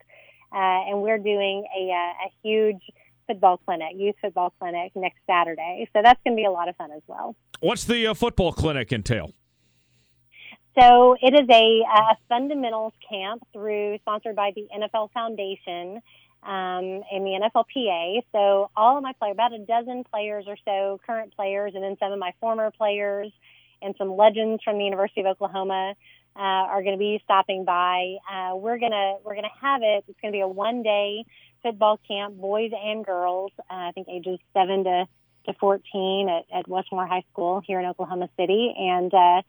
[0.51, 2.81] uh, and we're doing a, a, a huge
[3.27, 5.89] football clinic, youth football clinic next Saturday.
[5.93, 7.35] So that's going to be a lot of fun as well.
[7.59, 9.33] What's the uh, football clinic entail?
[10.79, 16.01] So it is a, a fundamentals camp through sponsored by the NFL Foundation
[16.41, 18.23] um, in the NFLPA.
[18.31, 21.95] So all of my players, about a dozen players or so, current players, and then
[21.99, 23.31] some of my former players
[23.81, 25.93] and some legends from the University of Oklahoma
[26.35, 28.15] uh, are going to be stopping by.
[28.31, 30.05] Uh, we're gonna we're gonna have it.
[30.07, 31.25] It's going to be a one day
[31.61, 33.51] football camp, boys and girls.
[33.59, 35.05] Uh, I think ages seven to
[35.45, 39.41] to 14 at, at Westmoore High School here in Oklahoma City, and uh,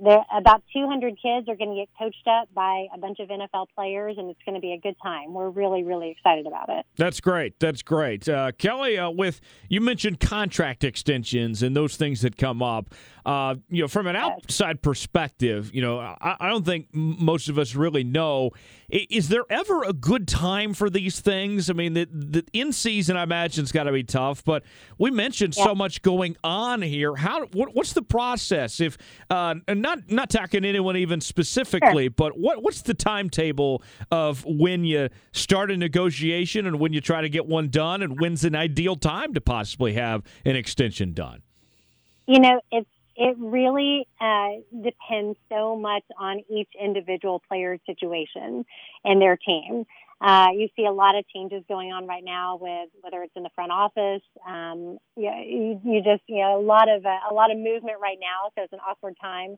[0.00, 3.66] there about 200 kids are going to get coached up by a bunch of NFL
[3.74, 5.32] players, and it's going to be a good time.
[5.32, 6.84] We're really, really excited about it.
[6.96, 7.58] That's great.
[7.60, 9.04] That's great, uh, Kelli.
[9.04, 12.94] Uh, with you mentioned contract extensions and those things that come up.
[13.24, 17.58] Uh, you know, from an outside perspective, you know, I, I don't think most of
[17.58, 18.50] us really know.
[18.90, 21.70] Is there ever a good time for these things?
[21.70, 24.44] I mean, the, the in season, I imagine, has got to be tough.
[24.44, 24.62] But
[24.98, 25.64] we mentioned yeah.
[25.64, 27.16] so much going on here.
[27.16, 27.46] How?
[27.46, 28.78] What, what's the process?
[28.78, 28.98] If
[29.30, 32.10] uh, not not talking anyone even specifically, sure.
[32.10, 37.22] but what what's the timetable of when you start a negotiation and when you try
[37.22, 41.40] to get one done, and when's an ideal time to possibly have an extension done?
[42.26, 48.64] You know, it's it really uh, depends so much on each individual player's situation
[49.04, 49.84] and their team.
[50.20, 53.42] Uh, you see a lot of changes going on right now with whether it's in
[53.42, 54.22] the front office.
[54.48, 58.18] Um, you, you, just you know a lot of uh, a lot of movement right
[58.20, 59.56] now, so it's an awkward time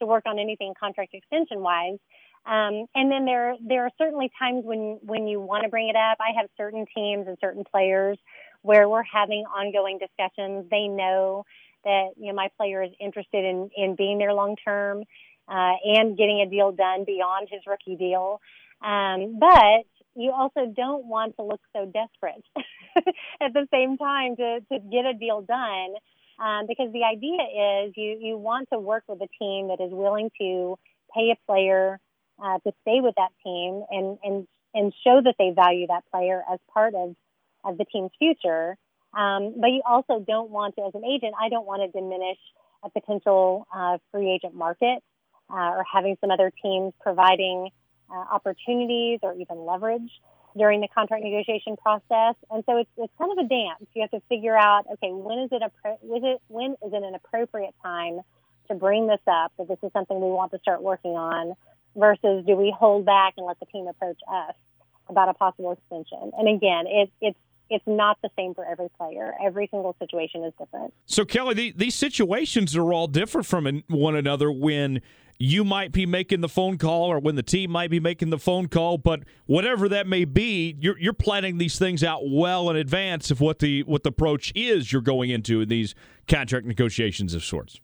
[0.00, 1.98] to work on anything contract extension wise.
[2.46, 5.96] Um, and then there there are certainly times when when you want to bring it
[5.96, 6.18] up.
[6.20, 8.18] I have certain teams and certain players
[8.62, 10.66] where we're having ongoing discussions.
[10.70, 11.44] They know
[11.84, 15.04] that you know my player is interested in in being there long term
[15.48, 18.40] uh, and getting a deal done beyond his rookie deal.
[18.82, 22.44] Um, but you also don't want to look so desperate
[23.40, 25.94] at the same time to to get a deal done.
[26.40, 29.90] Um, because the idea is you you want to work with a team that is
[29.90, 30.78] willing to
[31.14, 31.98] pay a player
[32.42, 36.42] uh, to stay with that team and and and show that they value that player
[36.52, 37.16] as part of
[37.64, 38.76] of the team's future.
[39.14, 42.38] Um, but you also don't want to, as an agent, I don't want to diminish
[42.82, 45.02] a potential uh, free agent market
[45.50, 47.70] uh, or having some other teams providing
[48.10, 50.10] uh, opportunities or even leverage
[50.56, 52.34] during the contract negotiation process.
[52.50, 53.88] And so it's, it's kind of a dance.
[53.94, 57.02] You have to figure out, okay, when is it, a, is it when is it
[57.02, 58.20] an appropriate time
[58.68, 61.54] to bring this up that this is something we want to start working on
[61.96, 64.54] versus do we hold back and let the team approach us
[65.08, 66.32] about a possible extension?
[66.36, 67.38] And again, it, it's
[67.70, 69.34] it's not the same for every player.
[69.44, 70.94] Every single situation is different.
[71.06, 75.00] So, Kelli, the, these situations are all different from one another when
[75.38, 78.38] you might be making the phone call or when the team might be making the
[78.38, 82.76] phone call, but whatever that may be, you're, you're planning these things out well in
[82.76, 85.94] advance of what the what the approach is you're going into in these
[86.26, 87.80] contract negotiations of sorts.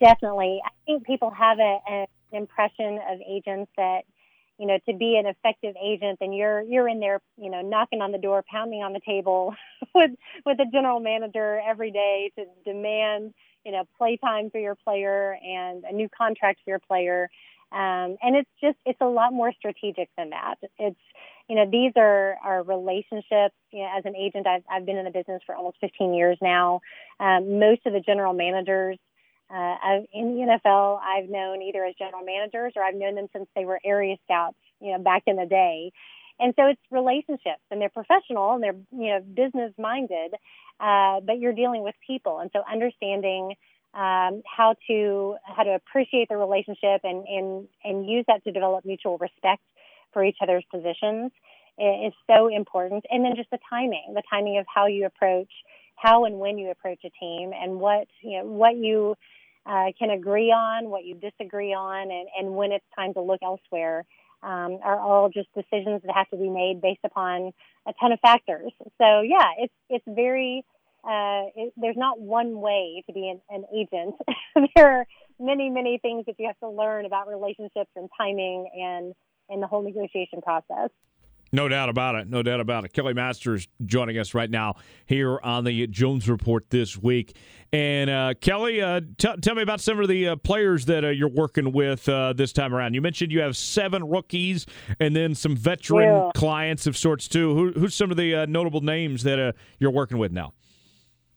[0.00, 0.60] Definitely.
[0.64, 4.02] I think people have a, an impression of agents that–
[4.58, 8.00] you know, to be an effective agent, then you're you're in there, you know, knocking
[8.00, 9.54] on the door, pounding on the table
[9.94, 10.12] with
[10.44, 13.34] with the general manager every day to demand,
[13.64, 17.30] you know, play time for your player and a new contract for your player.
[17.72, 20.56] Um, and it's just it's a lot more strategic than that.
[20.78, 21.00] It's
[21.48, 23.54] you know these are are relationships.
[23.70, 26.36] You know, as an agent, I've I've been in the business for almost 15 years
[26.42, 26.80] now.
[27.18, 28.98] Um, most of the general managers
[29.52, 33.46] uh, in the NFL, I've known either as general managers or I've known them since
[33.54, 35.92] they were area scouts, you know, back in the day.
[36.40, 40.34] And so it's relationships, and they're professional and they're you know business minded,
[40.80, 43.54] uh, but you're dealing with people, and so understanding
[43.94, 48.84] um, how to how to appreciate the relationship and and and use that to develop
[48.84, 49.62] mutual respect
[50.12, 51.30] for each other's positions
[51.78, 53.04] is so important.
[53.10, 55.50] And then just the timing, the timing of how you approach,
[55.96, 59.14] how and when you approach a team, and what you know what you
[59.66, 63.40] uh, can agree on, what you disagree on, and, and when it's time to look
[63.42, 64.04] elsewhere
[64.42, 67.52] um, are all just decisions that have to be made based upon
[67.86, 68.72] a ton of factors.
[68.98, 70.64] So yeah, it's it's very
[71.04, 74.14] uh, it, there's not one way to be an, an agent.
[74.76, 75.06] there are
[75.38, 79.14] many many things that you have to learn about relationships and timing and
[79.48, 80.90] and the whole negotiation process.
[81.54, 82.30] No doubt about it.
[82.30, 82.94] No doubt about it.
[82.94, 87.36] Kelli Masters joining us right now here on the Jones Report this week.
[87.74, 91.08] And uh, Kelli, uh, t- tell me about some of the uh, players that uh,
[91.08, 92.94] you're working with uh, this time around.
[92.94, 94.64] You mentioned you have seven rookies
[94.98, 96.30] and then some veteran Yeah.
[96.34, 97.54] clients of sorts too.
[97.54, 100.54] Who, who's some of the uh, notable names that you're working with now?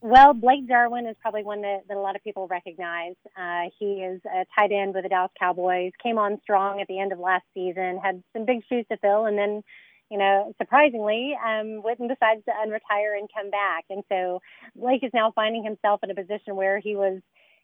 [0.00, 3.14] Well, Blake Jarwin is probably one that, that a lot of people recognize.
[3.36, 5.92] Uh, he is a tight end with the Dallas Cowboys.
[6.02, 7.98] Came on strong at the end of last season.
[8.02, 9.62] Had some big shoes to fill, and then,
[10.10, 13.84] you know, surprisingly, um, Witten decides to unretire and come back.
[13.90, 14.40] And so
[14.76, 17.20] Blake is now finding himself in a position where he was,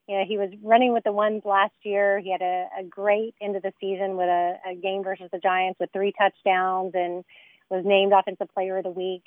[0.09, 2.19] you know, he was running with the ones last year.
[2.19, 5.39] He had a, a great end of the season with a, a game versus the
[5.39, 7.25] Giants with three touchdowns and
[7.71, 9.25] was named Offensive Player of the Week.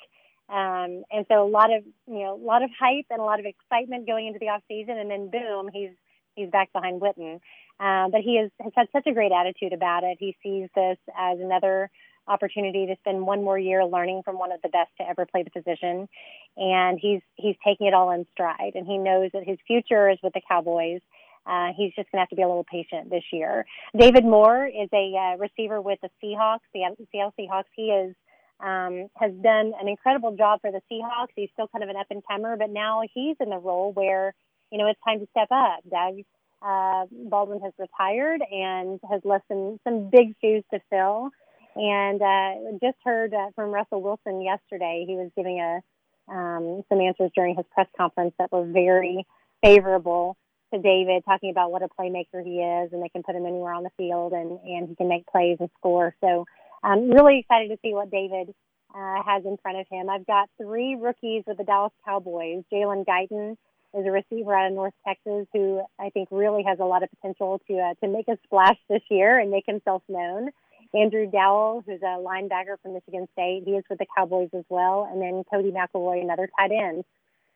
[0.48, 3.40] Um, and so a lot of you know a lot of hype and a lot
[3.40, 5.90] of excitement going into the off season, and then boom, he's
[6.36, 7.40] he's back behind Witten.
[7.80, 10.18] Uh, but he has, has had such a great attitude about it.
[10.20, 11.90] He sees this as another
[12.28, 15.42] opportunity to spend one more year learning from one of the best to ever play
[15.42, 16.08] the position,
[16.56, 18.72] and he's he's taking it all in stride.
[18.74, 21.00] And he knows that his future is with the Cowboys.
[21.46, 23.64] Uh, he's just going to have to be a little patient this year.
[23.96, 27.70] David Moore is a uh, receiver with the Seahawks, the Seattle Seahawks.
[27.76, 28.16] He is
[28.58, 31.28] um, has done an incredible job for the Seahawks.
[31.36, 34.34] He's still kind of an up and comer, but now he's in the role where,
[34.70, 35.80] you know, it's time to step up.
[35.90, 36.24] Doug
[36.62, 41.30] uh, Baldwin has retired and has left some, some big shoes to fill.
[41.76, 45.04] And uh, just heard uh, from Russell Wilson yesterday.
[45.06, 45.80] He was giving a
[46.28, 49.24] um, some answers during his press conference that were very
[49.62, 50.36] favorable
[50.72, 53.72] to David, talking about what a playmaker he is, and they can put him anywhere
[53.72, 56.14] on the field, and and he can make plays and score.
[56.20, 56.46] So
[56.82, 58.54] I'm really excited to see what David
[58.94, 60.08] uh, has in front of him.
[60.08, 62.64] I've got three rookies with the Dallas Cowboys.
[62.72, 63.56] Jalen Guyton
[63.94, 67.10] is a receiver out of North Texas who I think really has a lot of
[67.10, 70.50] potential to uh, to make a splash this year and make himself known.
[70.94, 75.08] Andrew Dowell, who's a linebacker from Michigan State, he is with the Cowboys as well.
[75.10, 77.04] And then Cody McElroy, another tight end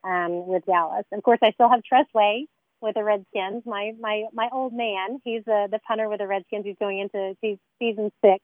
[0.03, 1.05] um, with Dallas.
[1.11, 2.47] Of course, I still have Tress Way
[2.81, 3.63] with the Redskins.
[3.65, 6.65] My my my old man, he's uh, the punter with the Redskins.
[6.65, 7.35] He's going into
[7.79, 8.43] season six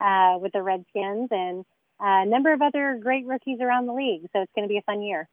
[0.00, 1.64] uh, with the Redskins and
[2.00, 4.22] a number of other great rookies around the league.
[4.32, 5.28] So it's going to be a fun year.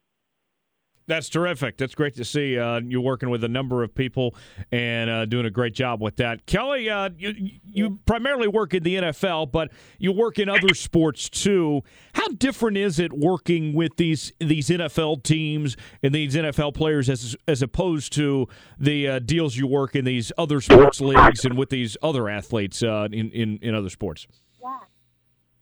[1.07, 1.77] That's terrific.
[1.77, 4.35] That's great to see uh, you working with a number of people
[4.71, 6.45] and uh, doing a great job with that.
[6.45, 7.33] Kelli, uh, you
[7.65, 11.81] you primarily work in the NFL, but you work in other sports too.
[12.13, 17.35] How different is it working with these these NFL teams and these NFL players as
[17.47, 18.47] as opposed to
[18.79, 22.83] the uh, deals you work in these other sports leagues and with these other athletes
[22.83, 24.27] uh, in, in in other sports?
[24.61, 24.77] Yeah,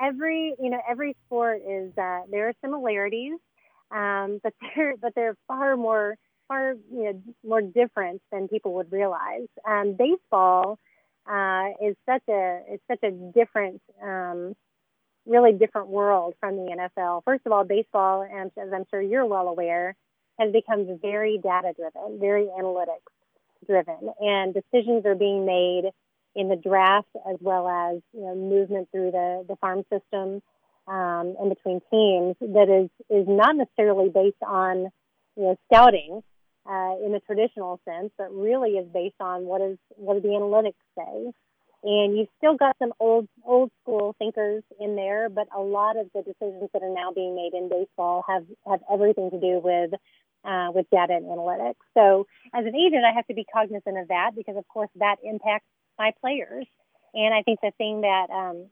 [0.01, 3.39] every you know every sport is uh, there are similarities
[3.91, 6.15] um, but they're but they're far more
[6.47, 9.47] far you know more different than people would realize.
[9.67, 10.79] Um, baseball
[11.29, 14.55] uh, is such a it's such a different, um,
[15.25, 17.23] really different world from the NFL.
[17.23, 19.95] First of all, baseball, as I'm sure you're well aware,
[20.39, 23.13] has become very data driven, very analytics
[23.67, 25.91] driven, and decisions are being made
[26.35, 30.41] in the draft as well as you know movement through the the farm system
[30.89, 34.89] um, in between teams that is is not necessarily based on
[35.35, 36.21] you know scouting
[36.69, 40.35] uh, in the traditional sense, but really is based on what is what do the
[40.35, 41.31] analytics say.
[41.81, 46.09] And you've still got some old old school thinkers in there, but a lot of
[46.13, 49.91] the decisions that are now being made in baseball have have everything to do with
[50.43, 51.81] uh, with data and analytics.
[51.93, 55.17] So as an agent, I have to be cognizant of that because, of course, that
[55.23, 55.67] impacts
[55.97, 56.65] my players.
[57.13, 58.67] And I think the thing that um,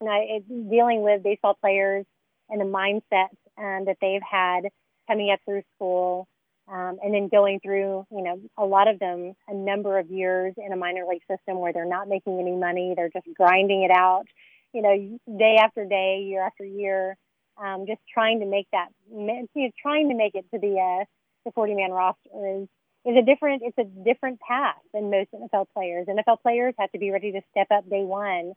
[0.00, 2.06] you know, it's dealing with baseball players
[2.48, 3.28] and the mindset
[3.58, 4.62] um, that they've had
[5.08, 6.26] coming up through school,
[6.70, 10.54] um, and then going through, you know, a lot of them a number of years
[10.56, 13.90] in a minor league system where they're not making any money, they're just grinding it
[13.90, 14.24] out,
[14.72, 17.16] you know, day after day, year after year,
[17.62, 21.04] um, just trying to make that, you know, trying to make it to the uh,
[21.44, 22.68] the 40 man roster is
[23.04, 26.06] is a different it's a different path than most NFL players.
[26.06, 28.52] NFL players have to be ready to step up day one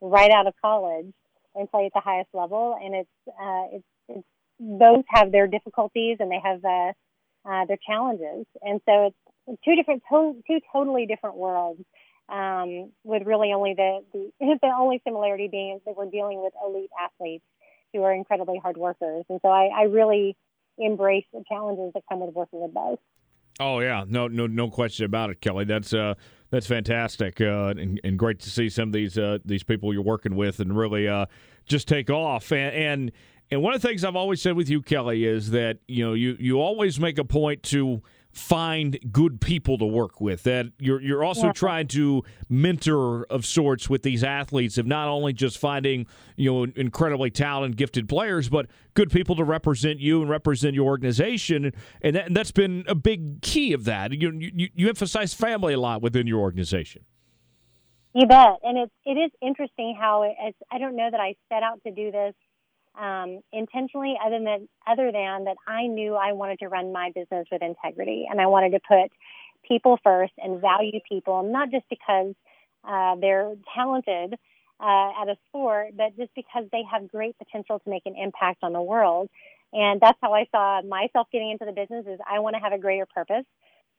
[0.00, 1.12] right out of college
[1.54, 2.76] and play at the highest level.
[2.82, 4.26] And it's uh, it's, it's
[4.60, 6.92] both have their difficulties and they have uh,
[7.48, 8.46] uh, their challenges.
[8.62, 9.12] And so
[9.46, 11.80] it's two different, to- two totally different worlds.
[12.30, 14.30] Um, with really only the, the
[14.60, 17.44] the only similarity being that we're dealing with elite athletes
[17.94, 20.36] who are incredibly hard workers, and so I, I really
[20.76, 22.98] embrace the challenges that come with working with both.
[23.60, 25.66] Oh yeah, no, no, no question about it, Kelli.
[25.66, 26.14] That's uh,
[26.50, 30.02] that's fantastic, uh, and, and great to see some of these uh, these people you're
[30.02, 31.26] working with and really uh,
[31.66, 32.52] just take off.
[32.52, 33.12] And, and
[33.50, 36.14] And one of the things I've always said with you, Kelli, is that you know
[36.14, 40.42] you you always make a point to find good people to work with.
[40.44, 41.52] That you're you're also yeah.
[41.52, 46.06] trying to mentor of sorts with these athletes of not only just finding
[46.36, 50.86] you know incredibly talented, gifted players, but good people to represent you and represent your
[50.86, 51.72] organization.
[52.02, 54.12] And, that, has been a big key of that.
[54.12, 57.04] You, you you emphasize family a lot within your organization.
[58.14, 61.62] You bet, and it's it is interesting how it, I don't know that I set
[61.62, 62.34] out to do this
[62.98, 67.46] um, intentionally other than other than that I knew I wanted to run my business
[67.50, 69.12] with integrity and I wanted to put
[69.66, 72.34] people first and value people not just because
[72.86, 74.34] uh, they're talented
[74.80, 78.58] uh, at a sport but just because they have great potential to make an impact
[78.62, 79.28] on the world.
[79.72, 82.72] And that's how I saw myself getting into the business is I want to have
[82.72, 83.44] a greater purpose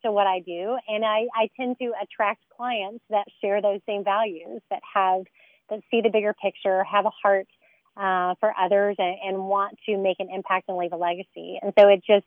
[0.03, 4.03] to what I do and I, I tend to attract clients that share those same
[4.03, 5.23] values that have
[5.69, 7.47] that see the bigger picture have a heart
[7.97, 11.59] uh, for others and, and, want to make an impact and leave a legacy.
[11.61, 12.25] And so it just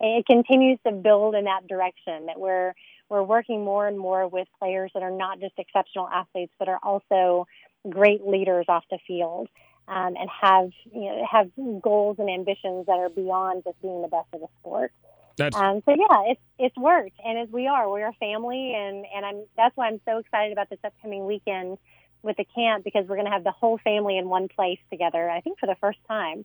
[0.00, 2.74] it continues to build in that direction that we're
[3.08, 6.80] we're working more and more with players that are not just exceptional athletes, but are
[6.82, 7.46] also
[7.88, 9.48] great leaders off the field.
[9.86, 11.50] Um, and have you know, have
[11.82, 14.92] goals and ambitions that are beyond just being the best of the sport.
[15.36, 15.56] That's...
[15.56, 19.26] Um, so yeah, it's it's worked, and as we are, we're a family, and and
[19.26, 21.78] I'm that's why I'm so excited about this upcoming weekend
[22.24, 25.30] with the camp because we're going to have the whole family in one place together.
[25.30, 26.44] I think for the first time.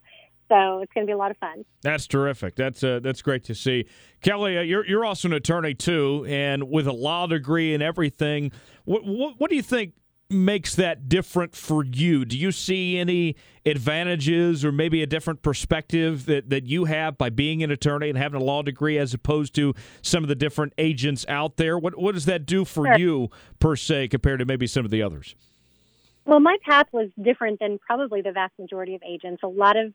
[0.49, 1.63] So it's going to be a lot of fun.
[1.81, 2.55] That's terrific.
[2.55, 3.85] That's uh, that's great to see.
[4.23, 8.51] Kelli, uh, you're you're also an attorney too, and with a law degree and everything.
[8.85, 9.93] What what, what do you think
[10.29, 12.23] makes that different for you?
[12.25, 17.29] Do you see any advantages or maybe a different perspective that, that you have by
[17.29, 20.73] being an attorney and having a law degree as opposed to some of the different
[20.77, 21.77] agents out there?
[21.77, 22.97] What what does that do for sure.
[22.97, 25.35] you per se compared to maybe some of the others?
[26.25, 29.41] Well, my path was different than probably the vast majority of agents.
[29.43, 29.93] A lot of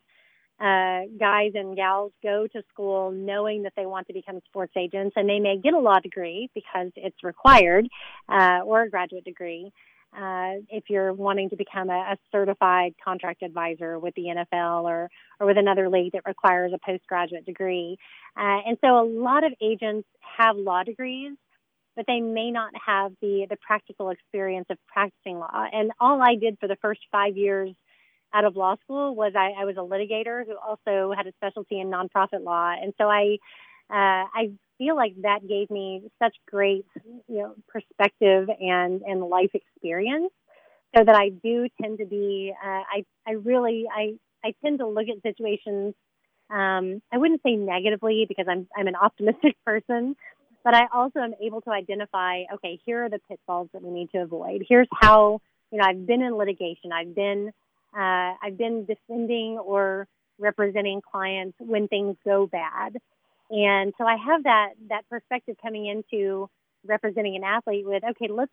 [0.61, 5.15] uh, guys and gals go to school knowing that they want to become sports agents,
[5.17, 7.89] and they may get a law degree because it's required,
[8.29, 9.73] uh, or a graduate degree.
[10.17, 15.11] Uh, if you're wanting to become a, a, certified contract advisor with the NFL or,
[15.41, 17.97] or with another league that requires a postgraduate degree.
[18.37, 20.07] Uh, and so a lot of agents
[20.39, 21.33] have law degrees,
[21.97, 25.67] but they may not have the the practical experience of practicing law.
[25.73, 27.75] And all I did for the first five years
[28.33, 31.81] out of law school was I, I was a litigator who also had a specialty
[31.81, 33.39] in nonprofit law, and so I
[33.91, 36.85] uh, I feel like that gave me such great
[37.29, 40.33] you know perspective and and life experience,
[40.97, 44.15] so that I do tend to be uh, I I really I
[44.45, 45.95] I tend to look at situations.
[46.51, 50.17] Um, I wouldn't say negatively because I'm I'm an optimistic person,
[50.65, 54.11] but I also am able to identify, okay, here are the pitfalls that we need
[54.13, 54.65] to avoid.
[54.67, 55.41] Here's how,
[55.71, 56.91] you know, I've been in litigation.
[56.91, 57.53] I've been,
[57.97, 60.09] uh, I've been defending or
[60.39, 62.97] representing clients when things go bad.
[63.51, 66.49] And so I have that, that perspective coming into
[66.87, 68.51] representing an athlete with, okay, let's,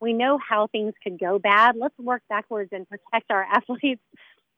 [0.00, 1.76] we know how things could go bad.
[1.76, 4.02] Let's work backwards and protect our athletes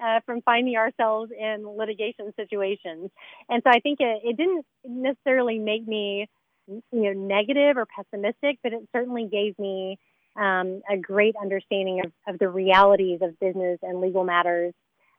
[0.01, 3.11] uh, from finding ourselves in litigation situations.
[3.51, 6.29] And so I think it, it didn't necessarily make me
[6.67, 9.99] you know negative or pessimistic, but it certainly gave me
[10.37, 14.75] um, a great understanding of, of the realities of business and legal matters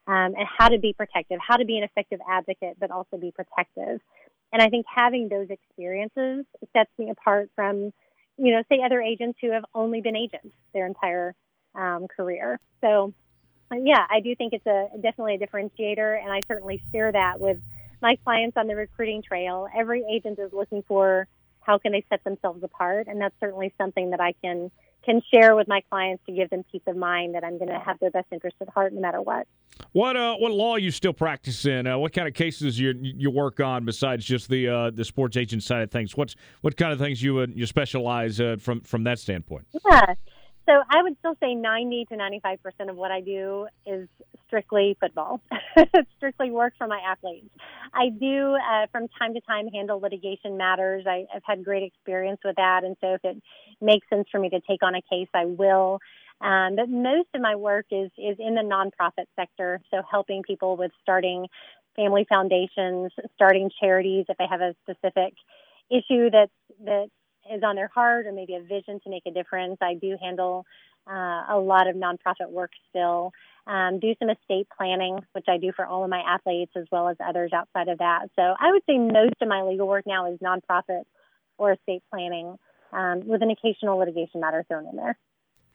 [0.07, 3.31] um, and how to be protective, how to be an effective advocate, but also be
[3.31, 4.01] protective.
[4.51, 7.91] And I think having those experiences sets me apart from,
[8.37, 11.33] you know, say other agents who have only been agents their entire
[11.73, 12.59] um, career.
[12.81, 13.13] So,
[13.71, 17.57] yeah, I do think it's a definitely a differentiator, and I certainly share that with
[18.01, 19.67] my clients on the recruiting trail.
[19.75, 21.27] Every agent is looking for
[21.65, 24.71] how can they set themselves apart, and that's certainly something that I can
[25.05, 27.79] can share with my clients to give them peace of mind that I'm going to
[27.79, 29.47] have their best interest at heart no matter what.
[29.91, 31.85] What uh, what law are you still practice in?
[31.85, 35.37] Uh, what kind of cases you you work on besides just the uh, the sports
[35.37, 36.15] agent side of things?
[36.15, 39.67] What's what kind of things you uh, you specialize uh, from from that standpoint?
[39.89, 40.15] Yeah.
[40.67, 44.07] So I would still say 90 to 95 percent of what I do is
[44.47, 45.41] strictly football.
[46.17, 47.49] strictly work for my athletes.
[47.93, 51.05] I do uh, from time to time handle litigation matters.
[51.07, 53.41] I, I've had great experience with that, and so if it
[53.81, 55.99] makes sense for me to take on a case, I will.
[56.41, 60.77] Um, but most of my work is is in the nonprofit sector, so helping people
[60.77, 61.47] with starting
[61.95, 65.33] family foundations, starting charities if they have a specific
[65.89, 66.51] issue that's
[66.83, 67.07] that
[67.53, 69.77] is on their heart or maybe a vision to make a difference.
[69.81, 70.65] I do handle
[71.07, 73.31] uh, a lot of nonprofit work still.
[73.67, 77.09] Um, do some estate planning, which I do for all of my athletes as well
[77.09, 78.29] as others outside of that.
[78.35, 81.03] So I would say most of my legal work now is nonprofit
[81.57, 82.57] or estate planning
[82.93, 85.17] um, with an occasional litigation matter thrown in there.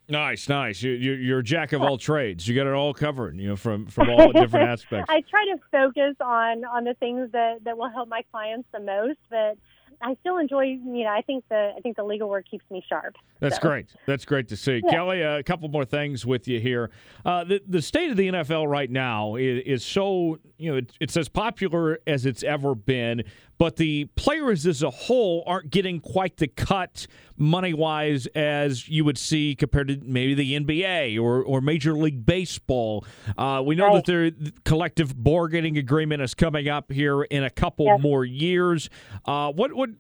[0.08, 0.82] Nice, nice.
[0.82, 2.46] You, you, you're a jack of all trades.
[2.46, 3.36] You got it all covered.
[3.36, 5.06] You know, from from all different aspects.
[5.08, 8.80] I try to focus on on the things that that will help my clients the
[8.80, 9.56] most, but
[10.03, 10.64] I still enjoy.
[10.64, 13.16] You know, I think the I think the legal work keeps me sharp.
[13.40, 13.62] That's so.
[13.62, 13.86] great.
[14.07, 14.92] That's great to see, Yeah.
[14.92, 15.38] Kelli.
[15.38, 16.90] A couple more things with you here.
[17.24, 20.92] Uh, the the state of the NFL right now is, is so you know it,
[21.01, 23.24] it's as popular as it's ever been,
[23.61, 27.06] but the players as a whole aren't getting quite the cut
[27.36, 32.24] money wise as you would see compared to maybe the NBA or or Major League
[32.24, 33.04] Baseball.
[33.36, 33.96] Uh, we know Right.
[33.96, 34.30] that their
[34.64, 38.00] collective bargaining agreement is coming up here in a couple Yep.
[38.00, 38.88] more years.
[39.26, 39.90] Uh, what what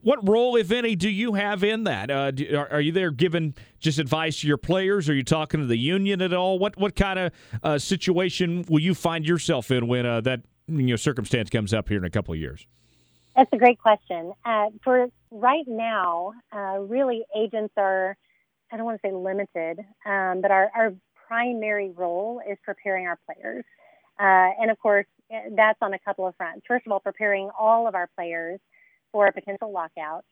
[0.00, 2.10] what role, if any, do you have in that?
[2.10, 5.08] Uh, do, are, are you there giving just advice to your players?
[5.10, 6.58] Are you talking to the union at all?
[6.58, 7.32] What what kind of
[7.62, 11.90] uh, situation will you find yourself in when uh, that you know circumstance comes up
[11.90, 12.66] here in a couple of years?
[13.36, 14.32] That's a great question.
[14.44, 18.16] Uh, for right now, uh, really, agents are,
[18.70, 20.92] I don't want to say limited, um, but our, our
[21.26, 23.64] primary role is preparing our players.
[24.20, 25.06] Uh, and of course,
[25.56, 26.64] that's on a couple of fronts.
[26.68, 28.60] First of all, preparing all of our players
[29.12, 30.24] for a potential lockout,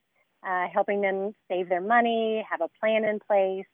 [0.46, 3.66] uh, helping them save their money, have a plan in place,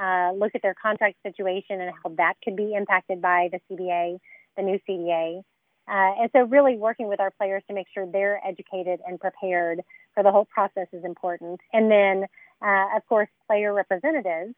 [0.00, 4.18] uh, look at their contract situation and how that could be impacted by the CBA,
[4.56, 5.42] the new CBA.
[5.86, 9.80] Uh, and so, really working with our players to make sure they're educated and prepared
[10.14, 11.60] for the whole process is important.
[11.72, 12.24] And then,
[12.62, 14.54] uh, of course, player representatives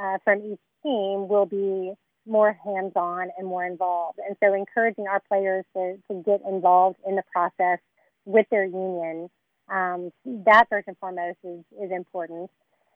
[0.00, 1.92] uh, from each team will be
[2.26, 4.18] more hands-on and more involved.
[4.26, 7.78] And so, encouraging our players to, to get involved in the process
[8.24, 9.30] with their union,
[9.68, 12.50] um, that first and foremost is, is important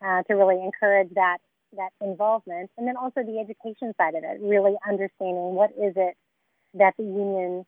[0.04, 1.38] uh, to really encourage that
[1.76, 2.70] that involvement.
[2.76, 6.16] And then also the education side of it, really understanding what is it
[6.74, 7.64] that the union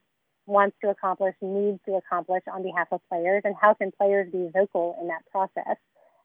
[0.47, 4.49] wants to accomplish, needs to accomplish on behalf of players, and how can players be
[4.53, 5.77] vocal in that process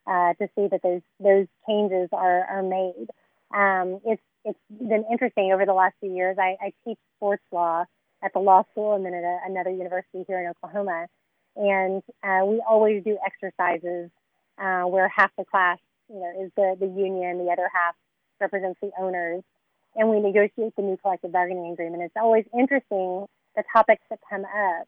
[0.08, 3.08] uh, to see that those those changes are are made.
[3.54, 6.38] Um, it's it's been interesting over the last few years.
[6.40, 7.86] I, I teach sports law
[8.24, 11.08] at the law school and then at a, another university here in Oklahoma,
[11.56, 14.10] and uh, we always do exercises
[14.58, 17.96] uh, where half the class, you know, is the the union, the other half
[18.40, 19.44] represents the owners,
[19.96, 22.04] and we negotiate the new collective bargaining agreement.
[22.04, 23.26] It's always interesting
[23.56, 24.88] the topics that come up,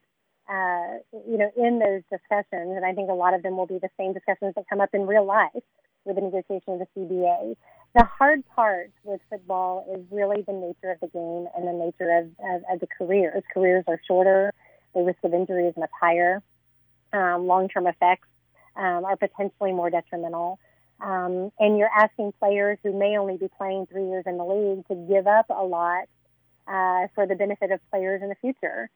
[0.50, 3.80] uh, you know, in those discussions, and I think a lot of them will be
[3.80, 5.64] the same discussions that come up in real life
[6.06, 7.56] with the negotiation of the CBA.
[7.96, 12.18] The hard part with football is really the nature of the game and the nature
[12.18, 13.44] of, of, of the careers.
[13.54, 14.54] Careers are shorter,
[14.94, 16.42] the risk of injury is much higher,
[17.14, 18.28] um, long-term effects
[18.76, 20.60] um, are potentially more detrimental.
[21.00, 24.88] Um, and you're asking players who may only be playing three years in the league
[24.88, 26.06] to give up a lot
[26.68, 28.90] uh, for the benefit of players in the future.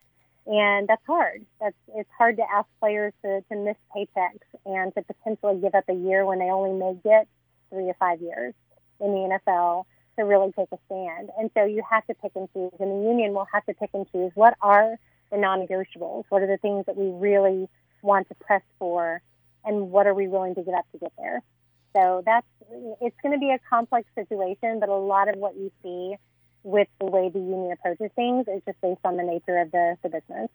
[0.47, 1.45] And that's hard.
[1.59, 5.85] That's it's hard to ask players to, to miss paychecks and to potentially give up
[5.87, 7.27] a year when they only may get
[7.69, 8.53] three to five years
[8.99, 9.85] in the NFL
[10.17, 11.29] to really take a stand.
[11.37, 13.91] And so you have to pick and choose, and the union will have to pick
[13.93, 14.95] and choose what are
[15.31, 16.25] the non-negotiables.
[16.29, 17.69] What are the things that we really
[18.01, 19.21] want to press for,
[19.63, 21.41] and what are we willing to give up to get there?
[21.93, 22.47] So that's
[23.01, 26.15] it's going to be a complex situation, but a lot of what you see
[26.63, 29.97] with the way the union approaches things is just based on the nature of the,
[30.03, 30.49] the business.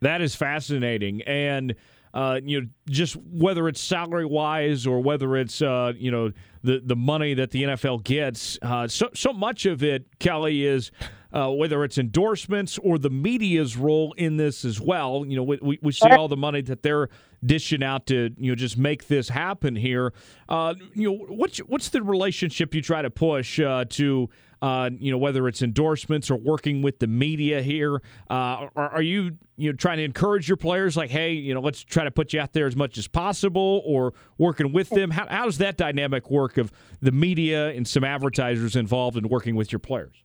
[0.00, 1.76] That is fascinating, and
[2.12, 6.82] uh, you know, just whether it's salary wise or whether it's uh, you know the
[6.84, 10.90] the money that the NFL gets, uh, so so much of it, Kelli, is
[11.32, 15.24] uh, whether it's endorsements or the media's role in this as well.
[15.26, 17.08] You know, we, we see all the money that they're
[17.44, 20.12] dishing out to you know just make this happen here.
[20.48, 24.28] Uh, you know, what's what's the relationship you try to push uh, to
[24.60, 27.96] uh, you know whether it's endorsements or working with the media here?
[28.30, 31.60] Uh, are, are you you know trying to encourage your players like, hey, you know,
[31.60, 35.10] let's try to put you out there as much as possible, or working with them?
[35.10, 36.70] How, how does that dynamic work of
[37.00, 40.22] the media and some advertisers involved in working with your players?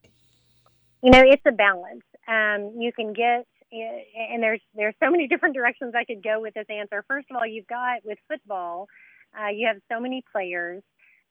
[1.07, 2.03] You know, it's a balance.
[2.27, 6.53] Um, you can get, and there's there's so many different directions I could go with
[6.53, 7.01] this answer.
[7.07, 8.89] First of all, you've got with football,
[9.33, 10.83] uh, you have so many players,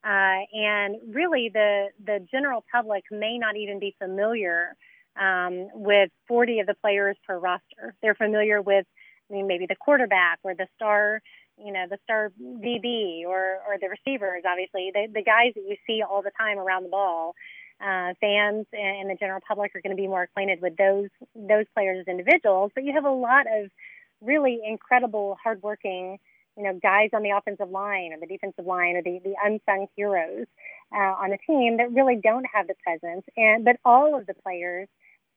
[0.02, 4.74] uh, and really the the general public may not even be familiar
[5.20, 7.94] um, with 40 of the players per roster.
[8.00, 8.86] They're familiar with,
[9.30, 11.20] I mean, maybe the quarterback or the star,
[11.62, 14.42] you know, the star DB or or the receivers.
[14.48, 17.34] Obviously, the the guys that you see all the time around the ball
[17.80, 21.66] uh, fans and the general public are going to be more acquainted with those those
[21.74, 22.72] players as individuals.
[22.74, 23.70] But you have a lot of
[24.22, 26.18] really incredible, hardworking,
[26.56, 29.88] you know, guys on the offensive line or the defensive line or the, the unsung
[29.94, 30.46] heroes
[30.94, 33.24] uh, on the team that really don't have the presence.
[33.36, 34.88] And but all of the players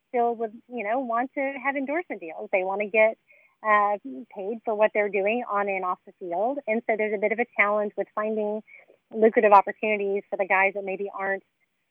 [0.10, 2.50] still would, you know, want to have endorsement deals.
[2.52, 3.18] They want to get
[3.62, 3.98] uh,
[4.34, 6.60] paid for what they're doing on and off the field.
[6.68, 8.62] And so there's a bit of a challenge with finding
[9.14, 11.44] lucrative opportunities for the guys that maybe aren't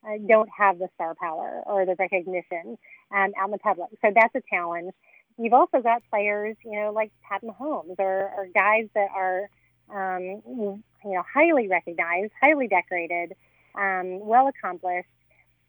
[0.07, 2.79] uh, don't have the star power or the recognition
[3.15, 3.91] um, out in the public.
[4.05, 4.93] So that's a challenge.
[5.39, 9.49] You've also got players, you know, like Pat Mahomes or, or guys that are,
[9.91, 13.35] um, you know, highly recognized, highly decorated,
[13.75, 15.09] um, well accomplished,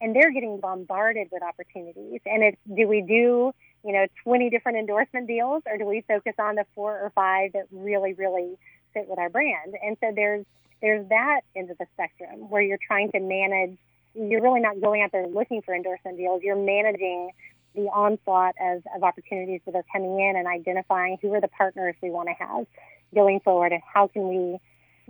[0.01, 2.21] and they're getting bombarded with opportunities.
[2.25, 3.53] And it's do we do,
[3.85, 7.53] you know, 20 different endorsement deals or do we focus on the four or five
[7.53, 8.57] that really, really
[8.93, 9.75] fit with our brand?
[9.83, 10.45] And so there's
[10.81, 13.77] there's that end of the spectrum where you're trying to manage
[14.13, 16.41] you're really not going out there looking for endorsement deals.
[16.43, 17.31] You're managing
[17.75, 21.95] the onslaught of, of opportunities that are coming in and identifying who are the partners
[22.01, 22.65] we want to have
[23.13, 24.59] going forward and how can we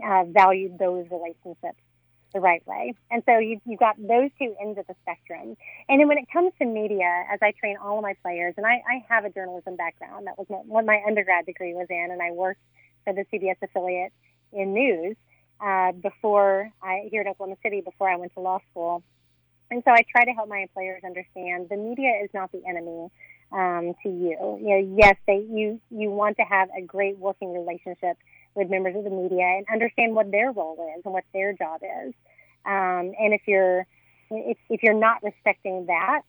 [0.04, 1.78] uh, value those relationships
[2.32, 2.94] the right way.
[3.10, 5.56] And so you, you've got those two ends of the spectrum.
[5.88, 8.66] And then when it comes to media, as I train all of my players, and
[8.66, 12.22] I, I have a journalism background, that was what my undergrad degree was in, and
[12.22, 12.60] I worked
[13.04, 14.12] for the CBS affiliate
[14.52, 15.16] in news
[15.60, 19.02] uh, before I here in Oklahoma City before I went to law school.
[19.70, 23.08] And so I try to help my players understand the media is not the enemy
[23.52, 24.58] um, to you.
[24.60, 28.16] You know, yes, they you you want to have a great working relationship
[28.54, 31.80] with members of the media and understand what their role is and what their job
[31.82, 32.14] is.
[32.64, 33.86] Um, and if you're
[34.30, 36.22] if, if you're not respecting that,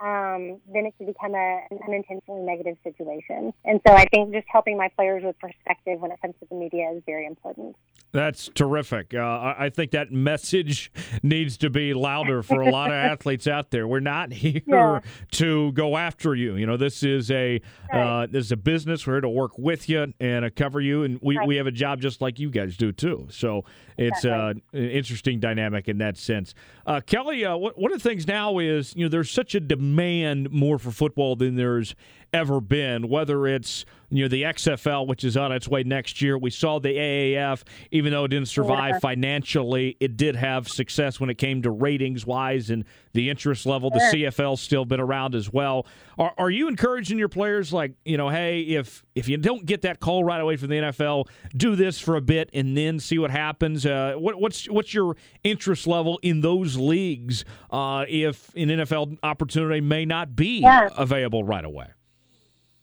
[0.00, 3.52] um, then it can become a, an unintentionally negative situation.
[3.64, 6.54] And so I think just helping my players with perspective when it comes to the
[6.54, 7.76] media is very important.
[8.10, 9.12] That's terrific.
[9.14, 10.90] Uh, I think that message
[11.22, 13.86] needs to be louder for a lot of athletes out there.
[13.86, 15.00] We're not here yeah.
[15.32, 16.56] to go after you.
[16.56, 17.60] You know, this is a
[17.92, 18.22] right.
[18.22, 19.06] uh, this is a business.
[19.06, 21.46] We're here to work with you and uh, cover you, and we, right.
[21.46, 23.28] we have a job just like you guys do too.
[23.30, 23.64] So
[23.98, 26.54] it's uh, an interesting dynamic in that sense.
[26.86, 30.50] Uh, Kelli, uh, one of the things now is you know there's such a demand
[30.50, 31.94] more for football than there's
[32.32, 33.08] ever been.
[33.08, 36.38] Whether it's you know the XFL, which is on its way next year.
[36.38, 41.28] We saw the AAF, even though it didn't survive financially, it did have success when
[41.28, 43.90] it came to ratings wise and the interest level.
[43.90, 45.86] The CFL's still been around as well.
[46.18, 49.82] Are, are you encouraging your players like you know, hey, if if you don't get
[49.82, 53.18] that call right away from the NFL, do this for a bit and then see
[53.18, 53.84] what happens.
[53.84, 59.82] Uh, what, what's what's your interest level in those leagues uh, if an NFL opportunity
[59.82, 60.88] may not be yeah.
[60.96, 61.88] available right away?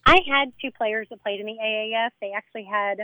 [0.05, 2.09] I had two players that played in the AAF.
[2.21, 2.99] They actually had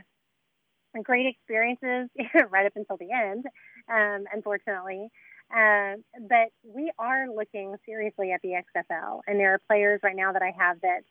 [1.04, 2.10] great experiences
[2.50, 3.46] right up until the end,
[3.90, 5.10] um, unfortunately.
[5.56, 5.96] Uh,
[6.30, 10.42] but we are looking seriously at the XFL, and there are players right now that
[10.42, 11.02] I have that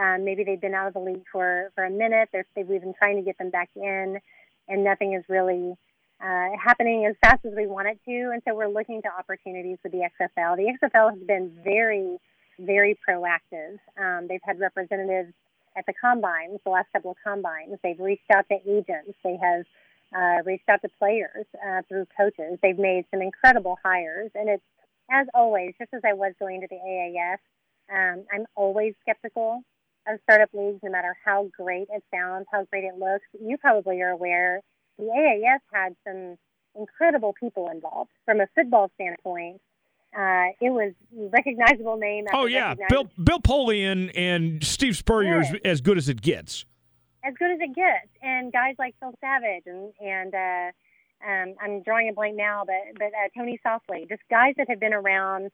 [0.00, 2.28] um, maybe they've been out of the league for for a minute.
[2.32, 4.18] They're, we've been trying to get them back in,
[4.68, 5.74] and nothing is really
[6.22, 8.30] uh, happening as fast as we want it to.
[8.32, 10.56] And so we're looking to opportunities with the XFL.
[10.56, 12.18] The XFL has been very
[12.58, 13.78] very proactive.
[13.98, 15.32] Um, they've had representatives
[15.76, 17.78] at the combines, the last couple of combines.
[17.82, 19.16] They've reached out to agents.
[19.22, 19.64] They have
[20.14, 22.58] uh, reached out to players uh, through coaches.
[22.62, 24.30] They've made some incredible hires.
[24.34, 24.62] And it's,
[25.10, 27.38] as always, just as I was going to the AAF,
[27.90, 29.62] um, I'm always skeptical
[30.06, 33.24] of startup leagues, no matter how great it sounds, how great it looks.
[33.40, 34.60] You probably are aware
[34.98, 36.36] the AAF had some
[36.74, 38.10] incredible people involved.
[38.24, 39.60] From a football standpoint,
[40.16, 42.26] uh, it was recognizable name.
[42.32, 46.64] oh yeah, Bill Bill Polian and Steve Spurrier is as good as it gets.
[47.24, 50.72] As good as it gets, and guys like Phil Savage and and uh,
[51.26, 54.80] um, I'm drawing a blank now, but but uh, Tony Softli, just guys that have
[54.80, 55.50] been around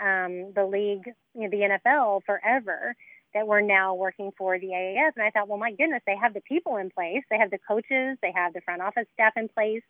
[0.00, 1.04] um, the league,
[1.34, 2.94] you know, the NFL forever
[3.34, 5.10] that were now working for the AAF.
[5.16, 7.58] And I thought, well, my goodness, they have the people in place, they have the
[7.66, 9.82] coaches, they have the front office staff in place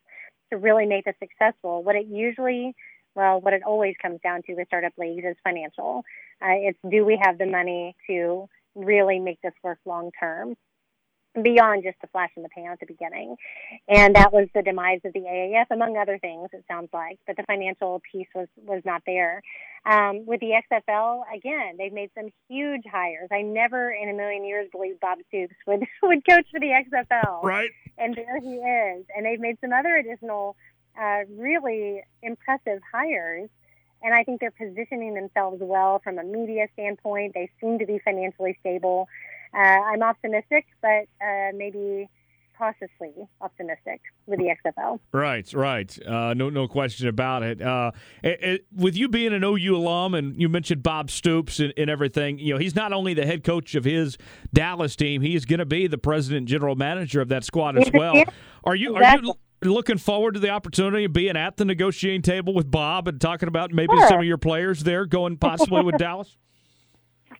[0.51, 1.83] to really make this successful.
[1.83, 2.75] What it usually
[3.17, 6.05] well, what it always comes down to with startup leagues is financial.
[6.41, 10.55] Uh, it's do we have the money to really make this work long term?
[11.43, 13.37] beyond just the flash in the pan at the beginning.
[13.89, 17.19] And that was the demise of the AAF, among other things, it sounds like.
[17.27, 19.43] But the financial piece was, was not there.
[19.85, 23.29] Um, with the XFL, again, they've made some huge hires.
[23.31, 27.43] I never in a million years believed Bob Stoops would, would coach for the XFL.
[27.43, 27.71] Right.
[27.99, 29.05] And there he is.
[29.15, 30.57] And they've made some other additional
[31.01, 33.49] uh, really impressive hires.
[34.03, 37.35] And I think they're positioning themselves well from a media standpoint.
[37.35, 39.09] They seem to be financially stable.
[39.55, 42.09] Uh, I'm optimistic, but uh, maybe
[42.57, 44.99] cautiously optimistic with the XFL.
[45.13, 46.07] Right, right.
[46.07, 47.61] Uh, no, no question about it.
[47.61, 47.93] Uh,
[48.23, 48.67] it, it.
[48.75, 52.55] With you being an OU alum, and you mentioned Bob Stoops and, and, everything, you
[52.55, 54.17] know he's not only the head coach of his
[54.53, 58.15] Dallas team, he's going to be the president general manager of that squad as well.
[58.65, 58.97] Are you?
[58.97, 59.31] Exactly.
[59.31, 59.35] Are you?
[59.63, 63.49] Looking forward to the opportunity of being at the negotiating table with Bob and talking
[63.49, 64.09] about maybe sure.
[64.09, 66.37] some of your players there going possibly with Dallas?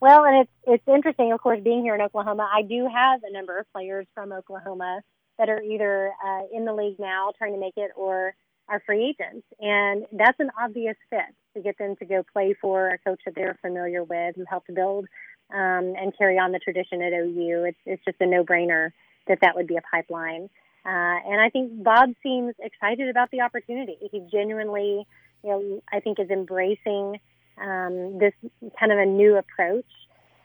[0.01, 2.49] Well, and it's it's interesting, of course, being here in Oklahoma.
[2.53, 5.01] I do have a number of players from Oklahoma
[5.39, 8.35] that are either uh, in the league now, trying to make it, or
[8.69, 12.89] are free agents, and that's an obvious fit to get them to go play for
[12.89, 15.07] a coach that they're familiar with, who helped build
[15.55, 17.65] um, and carry on the tradition at OU.
[17.69, 18.91] It's it's just a no-brainer
[19.29, 20.51] that that would be a pipeline.
[20.87, 23.97] Uh, and I think Bob seems excited about the opportunity.
[24.13, 25.05] He genuinely,
[25.43, 27.19] you know, I think is embracing
[27.61, 28.33] um, this
[28.79, 29.85] kind of a new approach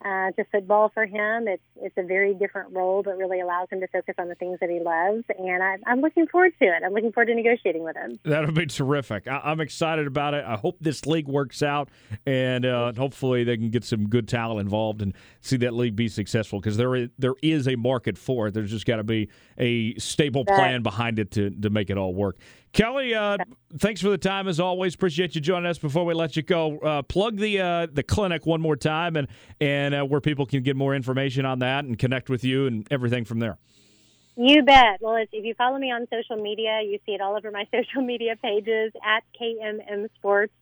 [0.03, 1.47] uh, to football for him.
[1.47, 4.59] It's it's a very different role, but really allows him to focus on the things
[4.59, 5.23] that he loves.
[5.37, 6.83] And I, I'm looking forward to it.
[6.83, 8.19] I'm looking forward to negotiating with him.
[8.23, 9.27] That'll be terrific.
[9.27, 10.43] I, am excited about it.
[10.45, 11.89] I hope this league works out,
[12.25, 16.07] and uh, hopefully they can get some good talent involved and see that league be
[16.07, 16.59] successful.
[16.59, 18.53] Because there is there is a market for it.
[18.53, 22.13] There's just got to be a stable plan behind it to to make it all
[22.13, 22.37] work.
[22.73, 23.37] Kelli, uh,
[23.79, 24.95] thanks for the time as always.
[24.95, 25.77] Appreciate you joining us.
[25.77, 29.27] Before we let you go, uh, plug the uh, the clinic one more time and
[29.59, 32.87] and uh, where people can get more information on that and connect with you and
[32.89, 33.57] everything from there.
[34.37, 35.01] You bet.
[35.01, 38.01] Well, if you follow me on social media, you see it all over my social
[38.01, 40.53] media pages at KMM Sports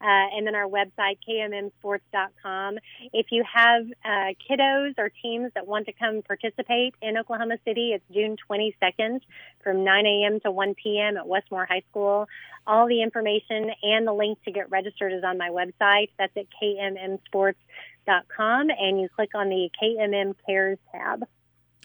[0.00, 2.78] uh, and then our website, kmmsports.com.
[3.12, 7.92] If you have uh, kiddos or teams that want to come participate in Oklahoma City,
[7.92, 9.20] it's June 22nd
[9.62, 10.40] from 9 a.m.
[10.40, 11.18] to 1 p.m.
[11.18, 12.26] at Westmoore High School.
[12.66, 16.08] All the information and the link to get registered is on my website.
[16.18, 21.24] That's at kmmsports.com, and you click on the KMM Cares tab.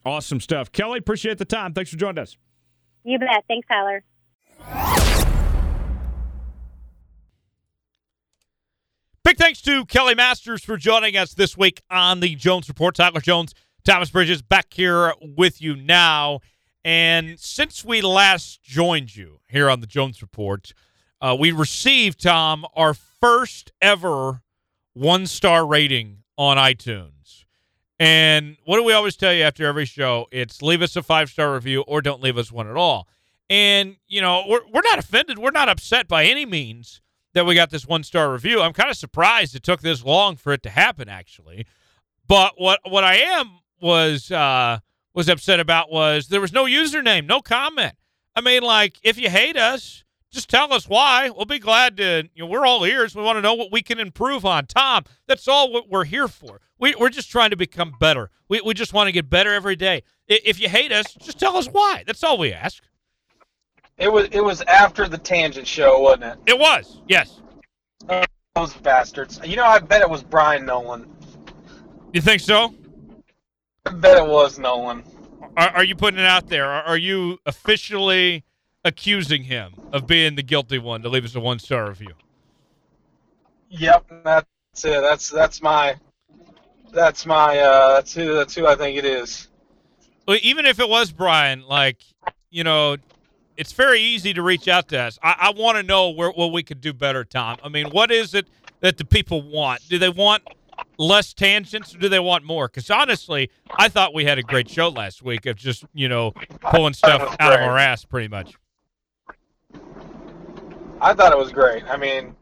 [0.05, 0.71] Awesome stuff.
[0.71, 1.73] Kelli, appreciate the time.
[1.73, 2.37] Thanks for joining us.
[3.03, 3.43] You bet.
[3.47, 4.03] Thanks, Tyler.
[9.25, 12.93] Big thanks to Kelli Masters for joining us this week on the Jones Report.
[12.93, 16.41] Tyler Jones, Thomas Bridges back here with you now.
[16.83, 20.71] And since we last joined you here on the Jones Report,
[21.21, 24.43] uh, we received, Tom, our first ever
[24.93, 27.45] one star rating on iTunes.
[27.97, 30.27] And what do we always tell you after every show?
[30.31, 33.07] It's leave us a five star review or don't leave us one at all.
[33.49, 35.39] And, you know, we're, we're not offended.
[35.39, 37.01] We're not upset by any means
[37.35, 38.61] that we got this one star review.
[38.61, 41.67] I'm kind of surprised it took this long for it to happen, actually.
[42.27, 44.79] But what what I am was uh,
[45.13, 47.93] was upset about was there was no username, no comment.
[48.35, 51.29] I mean, like if you hate us, just tell us why.
[51.29, 52.27] We'll be glad to.
[52.33, 53.15] You know, we're all ears.
[53.15, 54.65] We want to know what we can improve on.
[54.65, 56.61] Tom, that's all what we're here for.
[56.79, 58.29] We, we're just trying to become better.
[58.49, 60.03] We, we just want to get better every day.
[60.27, 62.03] If you hate us, just tell us why.
[62.07, 62.83] That's all we ask.
[63.97, 66.37] It was it was after the tangent show, wasn't it?
[66.47, 67.01] It was.
[67.07, 67.41] Yes.
[68.55, 69.39] those bastards.
[69.43, 71.09] You know, I bet it was Brian Nolan.
[72.13, 72.73] You think so?
[73.85, 75.03] I bet it was Nolan.
[75.57, 76.65] Are, are you putting it out there?
[76.65, 78.43] Are, are, you officially
[78.83, 82.13] accusing him of being the guilty one to leave us a one star review?
[83.69, 84.45] Yep, that's
[84.83, 85.01] it.
[85.01, 85.95] That's that's my
[86.91, 89.47] that's my uh, that's who that's who I think it is.
[90.27, 91.97] Well, even if it was Brian, like
[92.49, 92.97] you know,
[93.57, 95.17] it's very easy to reach out to us.
[95.23, 97.57] I, I want to know where what we could do better, Tom.
[97.63, 98.47] I mean, what is it
[98.81, 99.81] that the people want?
[99.89, 100.43] Do they want
[100.97, 102.67] less tangents or do they want more?
[102.67, 106.31] Because honestly, I thought we had a great show last week of just you know
[106.61, 108.53] pulling stuff out of our ass, pretty much.
[111.01, 111.83] I thought it was great.
[111.85, 112.35] I mean,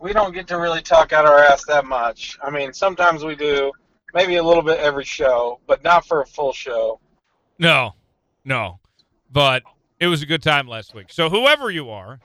[0.00, 2.38] we don't get to really talk out our ass that much.
[2.42, 3.72] I mean, sometimes we do,
[4.14, 7.00] maybe a little bit every show, but not for a full show.
[7.58, 7.94] No,
[8.44, 8.80] no.
[9.32, 9.62] But
[10.00, 11.06] it was a good time last week.
[11.10, 12.20] So whoever you are,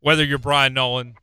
[0.00, 1.14] whether you're Brian Nolan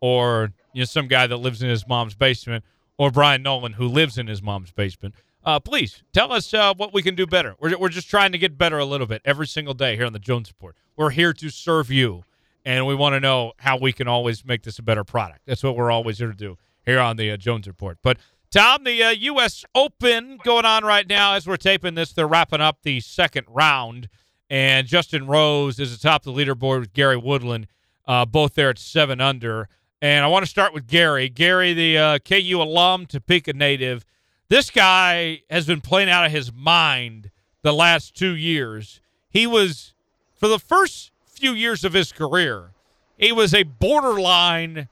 [0.00, 2.64] or you know some guy that lives in his mom's basement,
[2.96, 6.94] or Brian Nolan who lives in his mom's basement, uh, please tell us uh, what
[6.94, 7.56] we can do better.
[7.58, 10.12] We're, we're just trying to get better a little bit every single day here on
[10.12, 10.76] the Jones Report.
[10.96, 12.24] We're here to serve you,
[12.64, 15.40] and we want to know how we can always make this a better product.
[15.46, 17.98] That's what we're always here to do here on the uh, Jones Report.
[18.02, 18.18] But
[18.50, 19.64] Tom, the uh, U.S.
[19.74, 22.12] Open going on right now as we're taping this.
[22.12, 24.08] They're wrapping up the second round
[24.50, 27.68] and Justin Rose is atop the leaderboard with Gary Woodland,
[28.06, 29.68] uh, both there at seven under.
[30.02, 31.28] And I want to start with Gary.
[31.28, 34.04] Gary, the uh, KU alum, Topeka native.
[34.48, 37.30] This guy has been playing out of his mind
[37.62, 39.00] the last two years.
[39.28, 39.94] He was,
[40.34, 42.72] for the first few years of his career,
[43.16, 44.88] he was a borderline,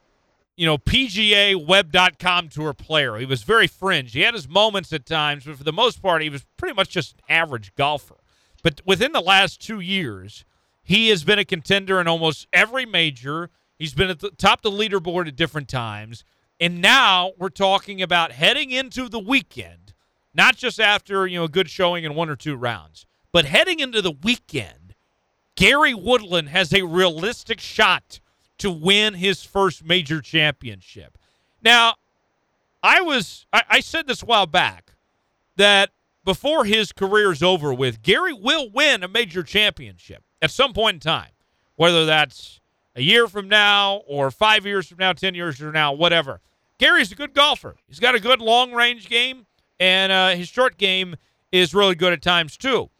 [0.56, 3.16] you know, PGA Web.com tour player.
[3.16, 4.12] He was very fringe.
[4.12, 6.90] He had his moments at times, but for the most part, he was pretty much
[6.90, 8.14] just an average golfer.
[8.62, 10.44] But within the last two years,
[10.82, 13.50] he has been a contender in almost every major.
[13.78, 16.24] He's been at the top of the leaderboard at different times.
[16.60, 19.94] And now we're talking about heading into the weekend,
[20.34, 23.78] not just after, you know, a good showing in one or two rounds, but heading
[23.78, 24.94] into the weekend,
[25.54, 28.20] Gary Woodland has a realistic shot
[28.58, 31.16] to win his first major championship.
[31.62, 31.94] Now,
[32.82, 34.92] I was I, I said this a while back
[35.56, 35.90] that
[36.28, 40.96] before his career is over with, Gary will win a major championship at some point
[40.96, 41.30] in time,
[41.76, 42.60] whether that's
[42.94, 46.42] a year from now or five years from now, 10 years from now, whatever.
[46.76, 47.76] Gary's a good golfer.
[47.86, 49.46] He's got a good long range game,
[49.80, 51.16] and uh, his short game
[51.50, 52.90] is really good at times, too.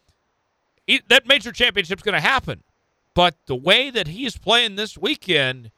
[0.87, 2.63] He, that major championship's going to happen.
[3.13, 5.69] But the way that he's playing this weekend,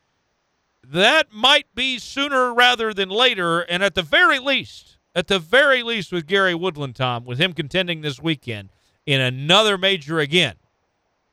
[0.87, 3.59] that might be sooner rather than later.
[3.59, 7.53] And at the very least, at the very least, with Gary Woodland, Tom, with him
[7.53, 8.69] contending this weekend
[9.05, 10.55] in another major again,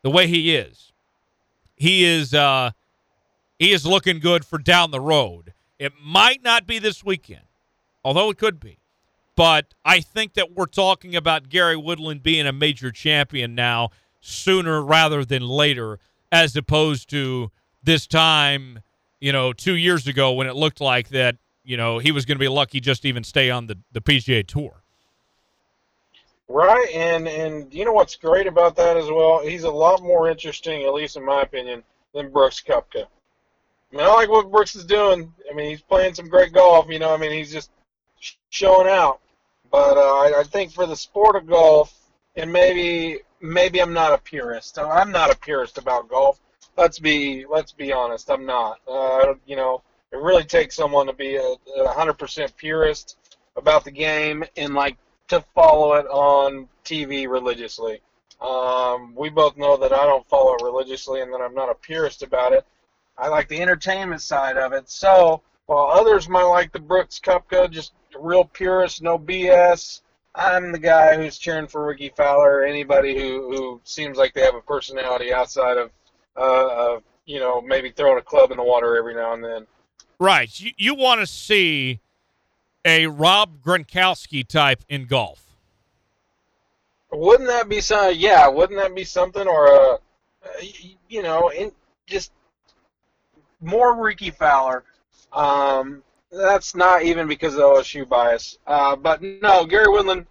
[0.02, 0.92] the way he is,
[1.76, 2.72] he is uh,
[3.58, 5.52] he is looking good for down the road.
[5.78, 7.44] It might not be this weekend,
[8.04, 8.78] although it could be.
[9.36, 14.82] But I think that we're talking about Gary Woodland being a major champion now sooner
[14.82, 16.00] rather than later,
[16.32, 17.52] as opposed to
[17.82, 18.80] this time,
[19.20, 21.36] you know, two years ago when it looked like that,
[21.68, 24.00] you know, he was going to be lucky just to even stay on the, the
[24.00, 24.82] PGA Tour.
[26.48, 29.46] Right, and and you know what's great about that as well?
[29.46, 31.82] He's a lot more interesting, at least in my opinion,
[32.14, 33.04] than Brooks Koepka.
[33.04, 35.30] I mean, I like what Brooks is doing.
[35.50, 36.86] I mean, he's playing some great golf.
[36.88, 37.70] You know, I mean, he's just
[38.48, 39.20] showing out.
[39.70, 41.94] But uh, I, I think for the sport of golf,
[42.34, 44.78] and maybe maybe I'm not a purist.
[44.78, 46.40] I'm not a purist about golf.
[46.78, 48.30] Let's be let's be honest.
[48.30, 48.80] I'm not.
[48.90, 49.82] Uh, you know,
[50.12, 53.16] it really takes someone to be a, a 100% purist
[53.56, 54.96] about the game and like
[55.28, 58.00] to follow it on TV religiously.
[58.40, 61.74] Um, we both know that I don't follow it religiously and that I'm not a
[61.74, 62.64] purist about it.
[63.18, 64.88] I like the entertainment side of it.
[64.88, 70.02] So while others might like the Brooks Koepka, just real purist, no BS,
[70.34, 74.42] I'm the guy who's cheering for Rickie Fowler or anybody who, who seems like they
[74.42, 75.90] have a personality outside of,
[76.36, 79.66] uh, of, you know, maybe throwing a club in the water every now and then.
[80.18, 80.48] Right.
[80.58, 82.00] You, you want to see
[82.84, 85.44] a Rob Gronkowski type in golf.
[87.12, 88.14] Wouldn't that be some?
[88.16, 89.46] Yeah, wouldn't that be something?
[89.46, 89.98] Or a, uh,
[91.08, 91.72] you know, in
[92.06, 92.32] just
[93.60, 94.84] more Rickie Fowler.
[95.32, 98.58] Um, that's not even because of OSU bias.
[98.66, 100.26] Uh, but no, Gary Woodland,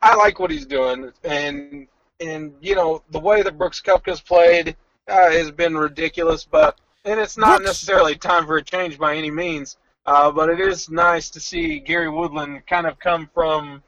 [0.00, 1.86] I like what he's doing, and
[2.20, 4.76] and you know the way that Brooks Koepka's played
[5.08, 6.44] uh, has been ridiculous.
[6.44, 7.70] But and it's not Brooks.
[7.70, 9.76] necessarily time for a change by any means.
[10.06, 13.82] Uh, but it is nice to see Gary Woodland kind of come from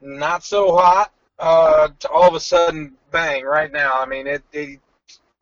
[0.00, 3.92] not so hot uh, to all of a sudden bang right now.
[4.00, 4.80] I mean, it, it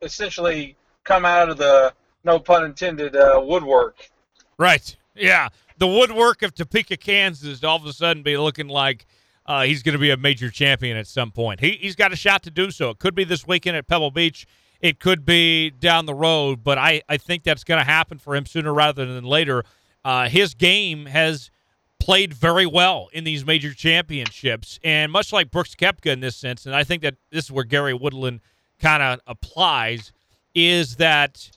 [0.01, 1.93] essentially come out of the
[2.23, 4.09] no pun intended uh, woodwork.
[4.57, 4.95] Right.
[5.15, 5.49] Yeah.
[5.77, 9.05] The woodwork of Topeka, Kansas, all of a sudden be looking like
[9.45, 11.61] uh, he's going to be a major champion at some point.
[11.61, 12.89] He, he's got a shot to do so.
[12.89, 14.45] It could be this weekend at Pebble Beach.
[14.81, 18.35] It could be down the road, but I, I think that's going to happen for
[18.35, 19.63] him sooner rather than later.
[20.05, 21.51] Uh, his game has
[21.99, 26.65] played very well in these major championships, and much like Brooks Koepka in this sense,
[26.65, 28.39] and I think that this is where Gary Woodland
[28.79, 30.13] kind of applies,
[30.55, 31.51] is that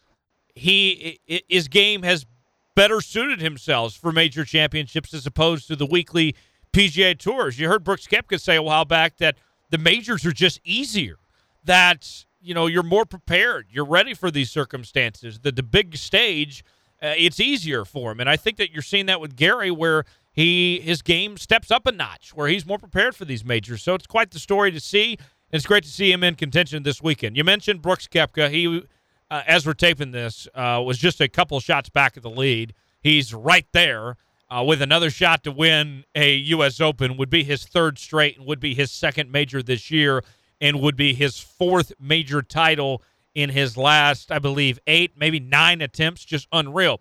[0.55, 2.27] he his game has
[2.75, 6.35] better suited himself for major championships as opposed to the weekly
[6.73, 7.59] PGA tours.
[7.59, 9.37] You heard Brooks Koepka say a while back that
[9.71, 11.17] the majors are just easier.
[11.65, 13.67] That you know you're more prepared.
[13.71, 15.41] You're ready for these circumstances.
[15.41, 16.65] The the big stage,
[17.03, 20.05] uh, it's easier for him, and I think that you're seeing that with Gary, where
[20.33, 23.83] he his game steps up a notch, where he's more prepared for these majors.
[23.83, 25.17] So it's quite the story to see.
[25.19, 27.37] And it's great to see him in contention this weekend.
[27.37, 28.51] You mentioned Brooks Koepka.
[28.51, 28.83] He
[29.31, 32.75] uh, as we're taping this, uh, was just a couple shots back of the lead.
[33.01, 34.17] He's right there
[34.51, 36.81] uh, with another shot to win a U.S.
[36.83, 40.23] Open, would be his third straight and would be his second major this year
[40.63, 43.03] and would be his fourth major title
[43.35, 46.25] in his last, I believe, eight, maybe nine attempts.
[46.25, 47.01] Just unreal.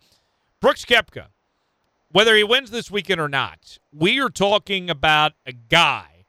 [0.59, 1.27] Brooks Koepka,
[2.11, 6.25] whether he wins this weekend or not, we are talking about a guy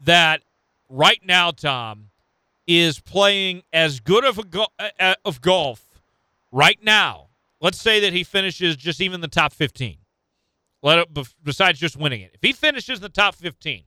[0.00, 0.42] that
[0.88, 2.10] right now, Tom,
[2.68, 6.00] is playing as good of a go- uh, uh, of golf
[6.52, 7.26] right now.
[7.60, 9.96] Let's say that he finishes just even the top 15.
[10.82, 11.08] Let it,
[11.42, 12.30] besides just winning it.
[12.34, 13.82] If he finishes the top 15,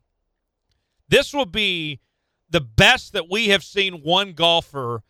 [1.08, 2.00] this will be
[2.50, 5.04] the best that we have seen one golfer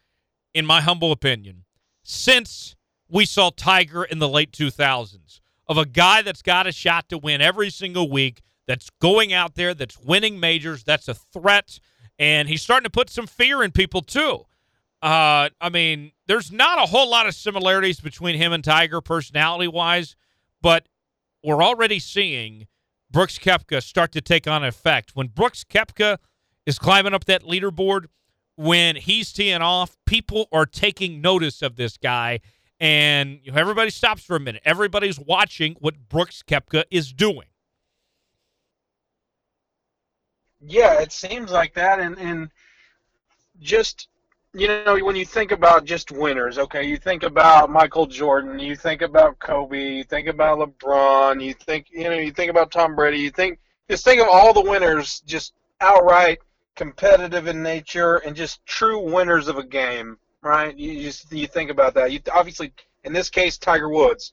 [0.53, 1.63] in my humble opinion
[2.03, 2.75] since
[3.09, 7.17] we saw Tiger in the late 2000s of a guy that's got a shot to
[7.17, 11.79] win every single week, that's going out there, that's winning majors, that's a threat
[12.19, 14.45] and he's starting to put some fear in people too.
[15.01, 19.69] Uh, I mean, there's not a whole lot of similarities between him and Tiger personality
[19.69, 20.17] wise,
[20.61, 20.87] but
[21.41, 22.67] we're already seeing
[23.09, 25.11] Brooks Koepka start to take on effect.
[25.13, 26.17] When Brooks Koepka
[26.70, 28.05] is climbing up that leaderboard,
[28.55, 32.39] when he's teeing off, people are taking notice of this guy,
[32.80, 34.61] and you know, everybody stops for a minute.
[34.63, 37.47] Everybody's watching what Brooks Koepka is doing.
[40.61, 42.49] Yeah, it seems like that, and and
[43.59, 44.07] just
[44.53, 48.76] you know, when you think about just winners, okay, you think about Michael Jordan, you
[48.76, 52.95] think about Kobe, you think about LeBron, you think, you know, you think about Tom
[52.95, 53.59] Brady, you think,
[53.91, 56.39] just think of all the winners, just outright
[56.80, 60.75] competitive in nature and just true winners of a game, right?
[60.77, 62.13] You just you think about that.
[62.13, 62.71] You obviously,
[63.03, 64.32] in this case, Tiger Woods.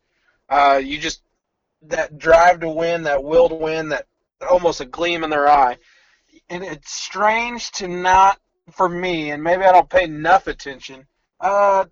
[0.49, 1.23] Uh, you just
[1.83, 4.07] that drive to win, that will to win, that
[4.49, 5.77] almost a gleam in their eye.
[6.49, 8.39] And it's strange to not
[8.71, 11.05] for me, and maybe I don't pay enough attention,
[11.41, 11.87] uh,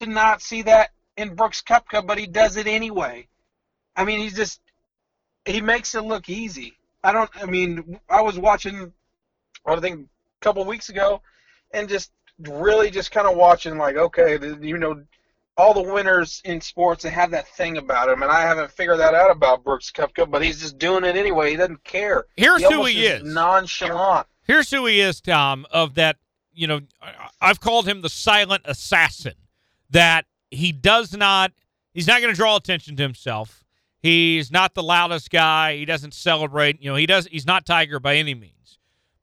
[0.00, 3.28] to not see that in Brooks Koepka, but he does it anyway.
[3.94, 4.62] I mean, he's just
[5.44, 6.78] he makes it look easy.
[7.04, 7.30] I don't.
[7.36, 8.92] I mean, I was watching,
[9.76, 11.20] I think, a couple of weeks ago,
[11.72, 15.02] and just really just kind of watching, like, okay, you know,
[15.56, 19.00] all the winners in sports they have that thing about them, and I haven't figured
[19.00, 21.50] that out about Brooks Koepka, but he's just doing it anyway.
[21.50, 22.26] He doesn't care.
[22.36, 23.24] Here's he who he is.
[23.24, 24.26] Nonchalant.
[24.44, 26.16] Here's who he is, Tom, of that,
[26.52, 26.80] you know,
[27.40, 29.34] I've called him the silent assassin,
[29.90, 31.52] that he does not,
[31.92, 33.64] he's not going to draw attention to himself.
[34.00, 35.76] He's not the loudest guy.
[35.76, 36.80] He doesn't celebrate.
[36.80, 37.26] You know, he does.
[37.26, 38.52] He's not Tiger by any means.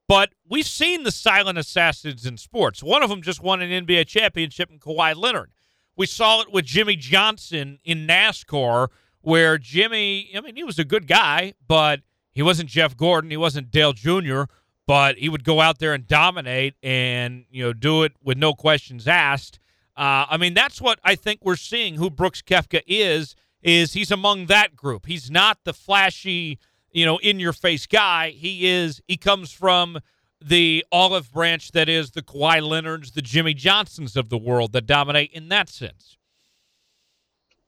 [0.08, 2.84] But we've seen the silent assassins in sports.
[2.84, 5.52] One of them just won an NBA championship in Kawhi Leonard.
[5.96, 8.90] We saw it with Jimmie Johnson in NASCAR,
[9.22, 12.02] where Jimmie, I mean, he was a good guy, but
[12.32, 13.32] he wasn't Jeff Gordon.
[13.32, 14.44] He wasn't Dale Jr
[14.88, 18.54] but he would go out there and dominate and you know do it with no
[18.54, 19.60] questions asked.
[19.98, 21.96] Uh, I mean, that's what I think we're seeing.
[21.96, 25.06] Who Brooks Koepka is is he's among that group.
[25.06, 26.60] He's not the flashy,
[26.96, 28.30] you know, in your face guy.
[28.30, 29.02] He is.
[29.08, 30.00] He comes from
[30.42, 34.86] the olive branch that is the Kawhi Leonards, the Jimmie Johnsons of the world that
[34.86, 36.18] dominate in that sense.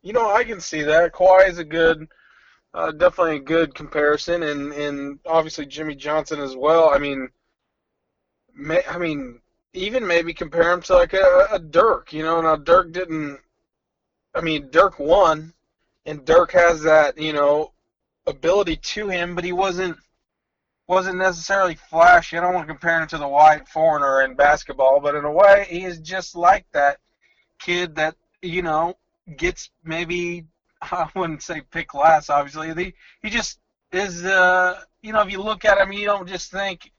[0.02, 1.14] You know, I can see that.
[1.14, 2.08] Kawhi is a good
[2.74, 6.90] uh, definitely a good comparison, and and obviously Jimmie Johnson as well.
[6.90, 7.30] I mean,
[8.56, 9.42] may, I mean,
[9.74, 12.14] even maybe compare him to like a, a Dirk.
[12.14, 13.40] You know, now Dirk didn't.
[14.34, 15.54] I mean, Dirk won,
[16.06, 17.74] and Dirk has that you know
[18.28, 19.98] ability to him, but he wasn't
[20.88, 22.38] wasn't necessarily flashy.
[22.38, 25.32] I don't want to compare him to the white foreigner in basketball, but in a
[25.32, 26.98] way, he is just like that
[27.60, 28.96] kid that you know
[29.36, 30.46] gets maybe
[30.82, 32.30] I wouldn't say pick last.
[32.30, 33.60] Obviously, he he just
[33.92, 34.26] is.
[34.26, 36.92] Uh, you know, if you look at him, you don't just think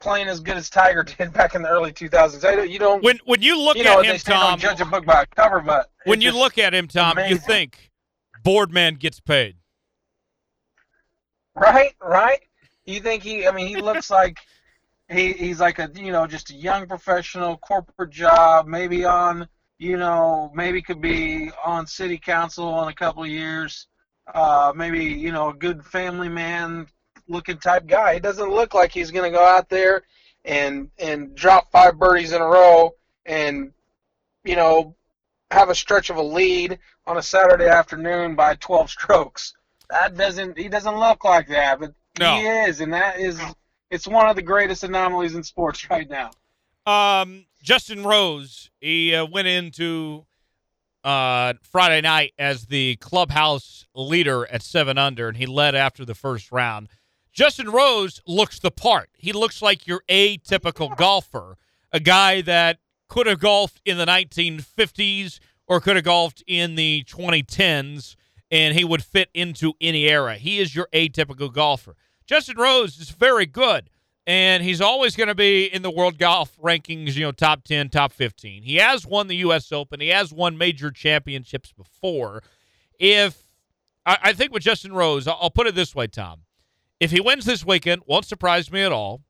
[0.00, 2.68] playing as good as Tiger did back in the early 2000s.
[2.68, 3.02] You don't.
[3.02, 5.60] When when you look you know, at him, Tom, judge a book by a cover,
[5.60, 7.30] but when you look at him, Tom, amazing.
[7.30, 7.90] you think
[8.42, 9.56] Boardman gets paid.
[11.54, 12.40] Right, right.
[12.84, 13.46] You think he?
[13.46, 14.38] I mean, he looks like
[15.08, 19.48] he he's like a you know just a young professional, corporate job, maybe on
[19.80, 23.86] you know, maybe could be on city council in a couple of years.
[24.32, 26.86] Uh, maybe, you know, a good family man
[27.26, 28.14] looking type guy.
[28.14, 30.02] He doesn't look like he's going to go out there
[30.44, 32.94] and and drop five birdies in a row
[33.26, 33.72] and
[34.44, 34.94] you know
[35.50, 39.54] have a stretch of a lead on a Saturday afternoon by 12 strokes.
[39.90, 42.36] That doesn't he doesn't look like that, but no.
[42.36, 43.40] he is and that is
[43.90, 46.30] it's one of the greatest anomalies in sports right now.
[46.86, 50.24] Um Justin Rose, he uh, went into
[51.04, 56.14] uh, Friday night as the clubhouse leader at seven under, and he led after the
[56.14, 56.88] first round.
[57.32, 59.10] Justin Rose looks the part.
[59.16, 61.56] He looks like your atypical golfer,
[61.92, 62.78] a guy that
[63.08, 68.16] could have golfed in the 1950s or could have golfed in the 2010s,
[68.50, 70.36] and he would fit into any era.
[70.36, 71.96] He is your atypical golfer.
[72.26, 73.90] Justin Rose is very good
[74.26, 77.88] and he's always going to be in the world golf rankings, you know, top 10,
[77.88, 78.62] top 15.
[78.62, 79.72] He has won the U.S.
[79.72, 82.42] Open, he has won major championships before.
[82.98, 83.42] If
[84.04, 86.42] I, I think with Justin Rose, I'll, I'll put it this way, Tom.
[87.00, 89.22] If he wins this weekend, won't surprise me at all,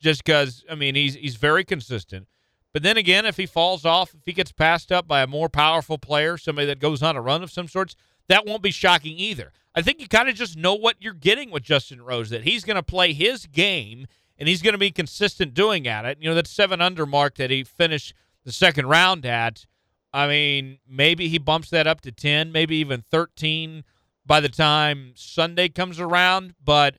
[0.00, 2.26] just because, I mean, he's, he's very consistent.
[2.72, 5.50] But then again, if he falls off, if he gets passed up by a more
[5.50, 7.94] powerful player, somebody that goes on a run of some sorts,
[8.28, 9.52] that won't be shocking either.
[9.74, 12.64] I think you kind of just know what you're getting with Justin Rose, that he's
[12.64, 14.06] going to play his game–
[14.42, 16.18] and he's going to be consistent doing at it.
[16.20, 18.12] You know, that seven under mark that he finished
[18.44, 19.66] the second round at.
[20.12, 23.84] I mean, maybe he bumps that up to 10, maybe even 13
[24.26, 26.56] by the time Sunday comes around.
[26.62, 26.96] But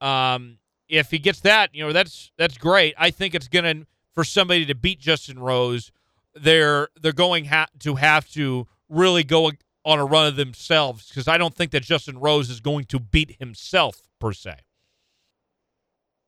[0.00, 2.94] um, if he gets that, you know, that's that's great.
[2.98, 5.92] I think it's going to for somebody to beat Justin Rose,
[6.34, 9.52] they're they're going ha- to have to really go
[9.84, 13.00] on a run of themselves because I don't think that Justin Rose is going to
[13.00, 14.56] beat himself per se.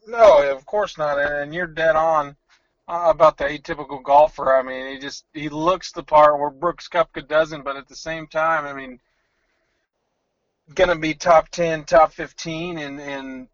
[0.06, 1.18] No, of course not.
[1.18, 2.36] And you're dead on
[2.88, 4.56] uh, about the atypical golfer.
[4.56, 7.96] I mean, he just he looks the part where Brooks Koepka doesn't, but at the
[7.96, 8.98] same time, I mean,
[10.74, 13.48] gonna be top ten, top fifteen, and and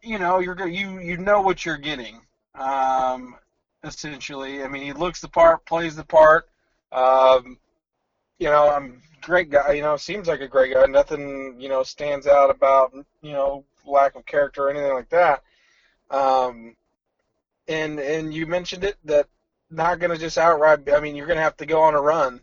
[0.00, 2.20] you know you're you you know what you're getting.
[2.54, 3.36] Um,
[3.84, 4.62] essentially.
[4.62, 6.48] I mean, he looks the part, plays the part.
[6.92, 7.58] Um,
[8.38, 9.72] you know, I'm great guy.
[9.72, 10.86] You know, seems like a great guy.
[10.86, 12.92] Nothing, you know, stands out about
[13.22, 15.42] you know lack of character or anything like that.
[16.10, 16.74] Um,
[17.68, 19.26] and and you mentioned it that
[19.70, 20.90] not going to just outright.
[20.92, 22.40] I mean, you're going to have to go on a run.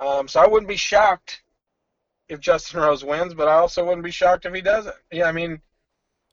[0.00, 1.42] Um, so I wouldn't be shocked
[2.28, 4.96] if Justin Rose wins, but I also wouldn't be shocked if he doesn't.
[5.10, 5.60] Yeah, I mean,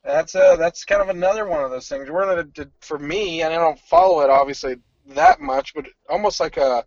[0.04, 2.10] that's a that's kind of another one of those things.
[2.10, 4.78] We're in a, for me, and I don't follow it obviously
[5.08, 6.86] that much, but almost like a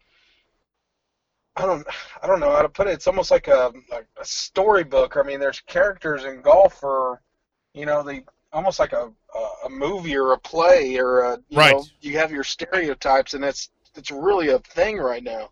[1.56, 1.86] I don't
[2.22, 2.92] I don't know how to put it.
[2.92, 5.16] It's almost like a, a, a storybook.
[5.16, 7.20] I mean, there's characters in golf, or
[7.74, 9.10] you know, they almost like a
[9.64, 11.72] a movie or a play, or a, you right.
[11.72, 15.50] know, you have your stereotypes, and it's it's really a thing right now.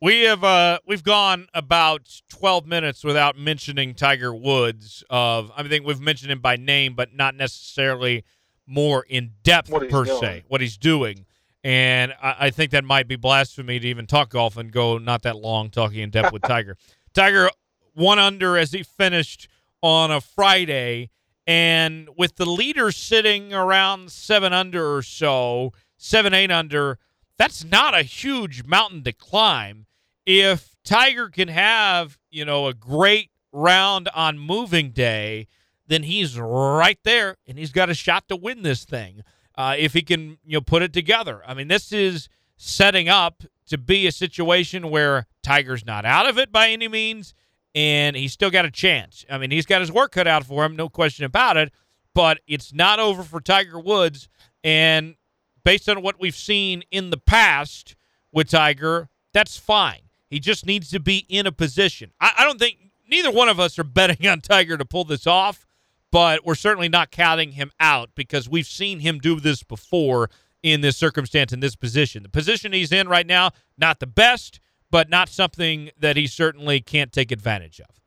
[0.00, 5.02] We have uh we've gone about 12 minutes without mentioning Tiger Woods.
[5.10, 8.24] Of I think we've mentioned him by name, but not necessarily
[8.66, 10.20] more in depth per doing.
[10.20, 10.44] se.
[10.48, 11.26] What he's doing,
[11.64, 15.22] and I, I think that might be blasphemy to even talk golf and go not
[15.22, 16.76] that long talking in depth with Tiger.
[17.14, 17.50] Tiger
[17.94, 19.48] one under as he finished
[19.82, 21.10] on a Friday,
[21.46, 26.98] and with the leaders sitting around seven under or so, seven eight under.
[27.36, 29.86] That's not a huge mountain to climb
[30.28, 35.48] if Tiger can have, you know, a great round on moving day,
[35.86, 39.22] then he's right there and he's got a shot to win this thing.
[39.58, 41.42] Uh, if he can, you know, put it together.
[41.44, 46.38] I mean, this is setting up to be a situation where Tiger's not out of
[46.38, 47.34] it by any means,
[47.74, 49.24] and he's still got a chance.
[49.28, 51.72] I mean, he's got his work cut out for him, no question about it.
[52.14, 54.28] But it's not over for Tiger Woods,
[54.62, 55.16] and
[55.64, 57.96] based on what we've seen in the past
[58.30, 60.02] with Tiger, that's fine.
[60.30, 62.12] He just needs to be in a position.
[62.20, 62.78] I, I don't think
[63.10, 65.66] neither one of us are betting on Tiger to pull this off,
[66.10, 70.30] but we're certainly not counting him out because we've seen him do this before
[70.62, 72.22] in this circumstance, in this position.
[72.22, 74.60] The position he's in right now, not the best,
[74.90, 78.00] but not something that he certainly can't take advantage of.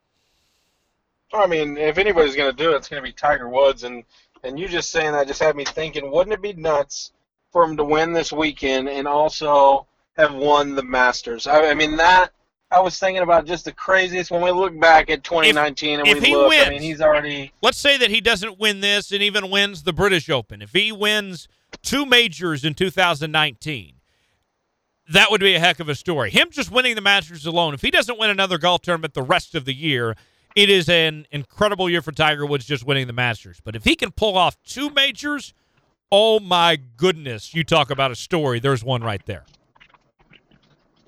[1.33, 3.83] I mean, if anybody's going to do it, it's going to be Tiger Woods.
[3.83, 4.03] And,
[4.43, 7.13] and you just saying that just had me thinking, wouldn't it be nuts
[7.51, 9.87] for him to win this weekend and also
[10.17, 11.47] have won the Masters?
[11.47, 12.31] I, I mean, that
[12.71, 16.21] I was thinking about just the craziest when we look back at 2019 and if
[16.21, 16.49] we he look.
[16.49, 17.51] wins- I mean, he's already.
[17.61, 20.61] Let's say that he doesn't win this and even wins the British Open.
[20.61, 21.47] If he wins
[21.81, 23.95] two majors in 2019,
[25.09, 26.29] that would be a heck of a story.
[26.31, 29.53] Him just winning the Masters alone, if he doesn't win another golf tournament the rest
[29.53, 30.15] of the year,
[30.55, 33.59] it is an incredible year for Tiger Woods just winning the Masters.
[33.61, 35.53] But if he can pull off two majors,
[36.11, 38.59] oh my goodness, you talk about a story.
[38.59, 39.43] There's one right there.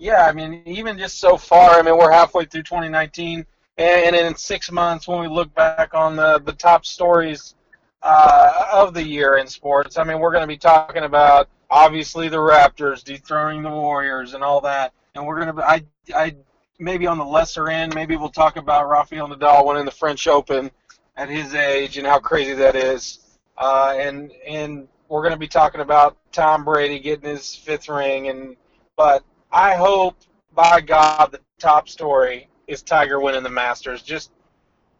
[0.03, 3.45] Yeah, I mean, even just so far, I mean, we're halfway through 2019,
[3.77, 7.55] and, in six months, when we look back on the, the top stories
[8.01, 12.27] uh, of the year in sports, I mean, we're going to be talking about obviously
[12.27, 16.35] the Raptors dethroning the Warriors and all that, and we're going to I, I,
[16.80, 20.69] maybe on the lesser end, maybe we'll talk about Rafael Nadal winning the French Open
[21.15, 25.47] at his age and how crazy that is, uh, and and we're going to be
[25.47, 28.57] talking about Tom Brady getting his fifth ring, and
[28.97, 29.23] but
[29.53, 30.17] I hope,
[30.55, 34.01] by God, the top story is Tiger winning the Masters.
[34.01, 34.31] Just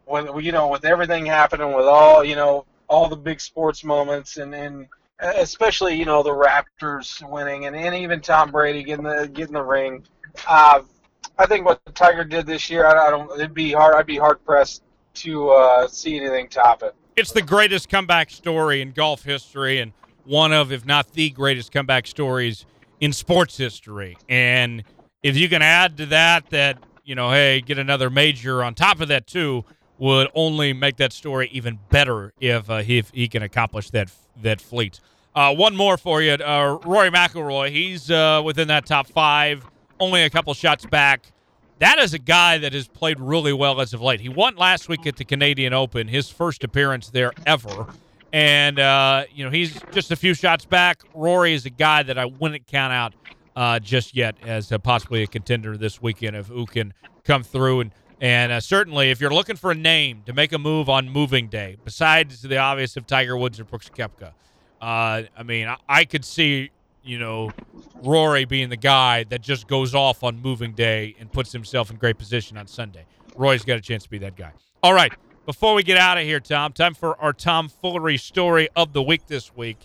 [0.06, 4.36] when you know, with everything happening, with all you know, all the big sports moments,
[4.36, 4.86] and and
[5.18, 9.62] especially you know the Raptors winning, and, and even Tom Brady getting the getting the
[9.62, 10.04] ring.
[10.48, 10.82] Uh,
[11.36, 13.30] I think what Tiger did this year, I, I don't.
[13.32, 13.96] It'd be hard.
[13.96, 16.94] I'd be hard pressed to uh, see anything top it.
[17.16, 19.92] It's the greatest comeback story in golf history and
[20.24, 22.66] one of, if not the greatest comeback stories
[23.00, 24.16] in sports history.
[24.28, 24.84] And
[25.22, 29.00] if you can add to that, that, you know, hey, get another major on top
[29.00, 29.64] of that, too,
[29.98, 34.10] would only make that story even better if, uh, if he can accomplish that,
[34.42, 35.00] that fleet.
[35.34, 36.32] Uh, one more for you.
[36.32, 39.64] Uh, Rory McIlroy, he's uh, within that top five,
[39.98, 41.32] only a couple shots back.
[41.80, 44.20] That is a guy that has played really well as of late.
[44.20, 47.88] He won last week at the Canadian Open, his first appearance there ever.
[48.34, 51.02] And, uh, you know, he's just a few shots back.
[51.14, 53.14] Rory is a guy that I wouldn't count out
[53.54, 56.92] uh, just yet as uh, possibly a contender this weekend if who can
[57.22, 57.82] come through.
[57.82, 57.90] And,
[58.20, 61.46] and uh, certainly, if you're looking for a name to make a move on moving
[61.46, 64.32] day, besides the obvious of Tiger Woods or Brooks Koepka,
[64.82, 66.72] uh, I mean, I, I could see,
[67.04, 67.52] you know,
[68.02, 71.98] Rory being the guy that just goes off on moving day and puts himself in
[71.98, 73.06] great position on Sunday.
[73.36, 74.50] Roy's got a chance to be that guy.
[74.82, 75.12] All right.
[75.46, 79.02] Before we get out of here, Tom, time for our Tom Foolery story of the
[79.02, 79.76] week this week.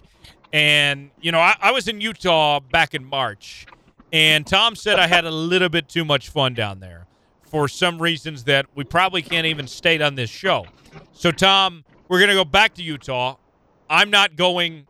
[0.53, 3.68] And, you know, I, I was in Utah back in March,
[4.14, 7.07] and Tom said I had a little bit too much fun down there
[7.41, 10.65] for some reasons that we probably can't even state on this show.
[11.11, 13.36] So, Tom, we're going to go back to Utah.
[13.90, 14.88] I'm not going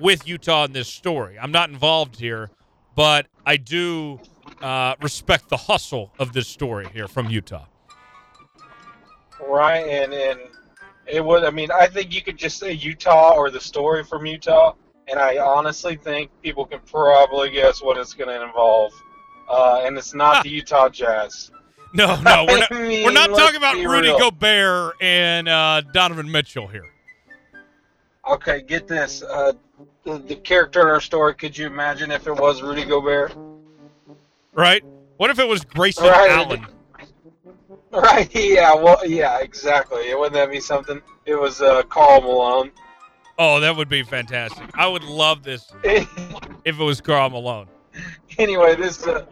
[0.00, 1.40] with Utah in this story.
[1.40, 2.50] I'm not involved here,
[2.94, 4.20] but I do
[4.62, 7.66] uh, respect the hustle of this story here from Utah.
[9.48, 10.40] Right, and and
[11.06, 11.44] it would.
[11.44, 14.74] I mean, I think you could just say Utah or the story from Utah,
[15.08, 18.92] and I honestly think people can probably guess what it's going to involve.
[19.48, 21.50] Uh, and it's not the Utah Jazz.
[21.96, 24.18] No, no, we're not, I mean, we're not talking about Rudy real.
[24.18, 26.86] Gobert and uh, Donovan Mitchell here.
[28.28, 29.22] Okay, get this.
[29.22, 29.52] Uh,
[30.02, 31.34] the, the character in our story.
[31.34, 33.36] Could you imagine if it was Rudy Gobert?
[34.52, 34.82] Right?
[35.18, 36.32] What if it was Grayson Right.
[36.32, 36.66] Allen?
[38.02, 38.28] Right.
[38.34, 38.74] Yeah.
[38.74, 39.06] Well.
[39.06, 39.38] Yeah.
[39.38, 40.12] Exactly.
[40.14, 41.00] Wouldn't that be something?
[41.26, 42.72] It was uh, Karl Malone.
[43.38, 44.68] Oh, that would be fantastic.
[44.74, 46.08] I would love this if
[46.64, 47.68] it was Karl Malone.
[48.38, 49.26] anyway, this uh,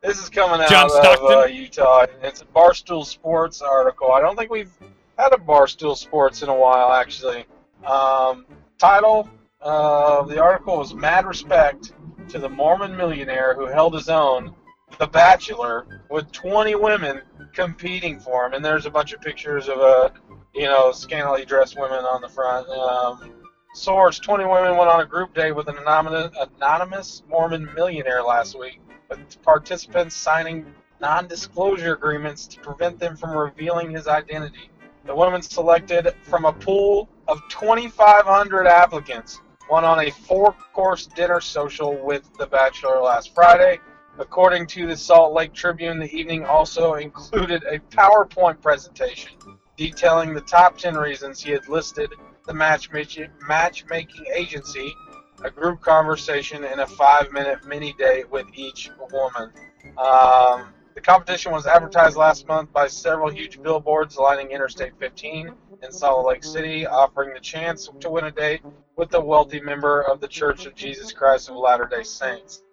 [0.00, 2.06] this is coming out John of uh, Utah.
[2.22, 4.12] It's a Barstool Sports article.
[4.12, 4.72] I don't think we've
[5.18, 7.46] had a Barstool Sports in a while, actually.
[7.84, 8.46] Um,
[8.78, 9.28] title
[9.60, 11.92] of the article was "Mad Respect
[12.28, 14.54] to the Mormon Millionaire Who Held His Own,
[14.98, 17.22] The Bachelor, with 20 women
[17.54, 20.10] competing for him." And there's a bunch of pictures of uh,
[20.54, 22.68] you know, scantily dressed women on the front.
[22.68, 23.32] Um,
[23.74, 28.56] Source 20 women went on a group date with an anonymous, anonymous Mormon millionaire last
[28.56, 30.64] week, with participants signing
[31.00, 34.70] non disclosure agreements to prevent them from revealing his identity.
[35.04, 41.40] The women selected from a pool of 2,500 applicants went on a four course dinner
[41.40, 43.80] social with The Bachelor last Friday.
[44.18, 49.32] According to the Salt Lake Tribune, the evening also included a PowerPoint presentation
[49.76, 52.14] detailing the top 10 reasons he had listed
[52.46, 53.28] the matchmaking,
[54.32, 54.94] agency,
[55.42, 59.50] a group conversation, and a five minute mini date with each woman.
[59.98, 65.92] Um, the competition was advertised last month by several huge billboards lining Interstate 15 in
[65.92, 68.62] Salt Lake City, offering the chance to win a date
[68.96, 72.63] with a wealthy member of the Church of Jesus Christ of Latter day Saints.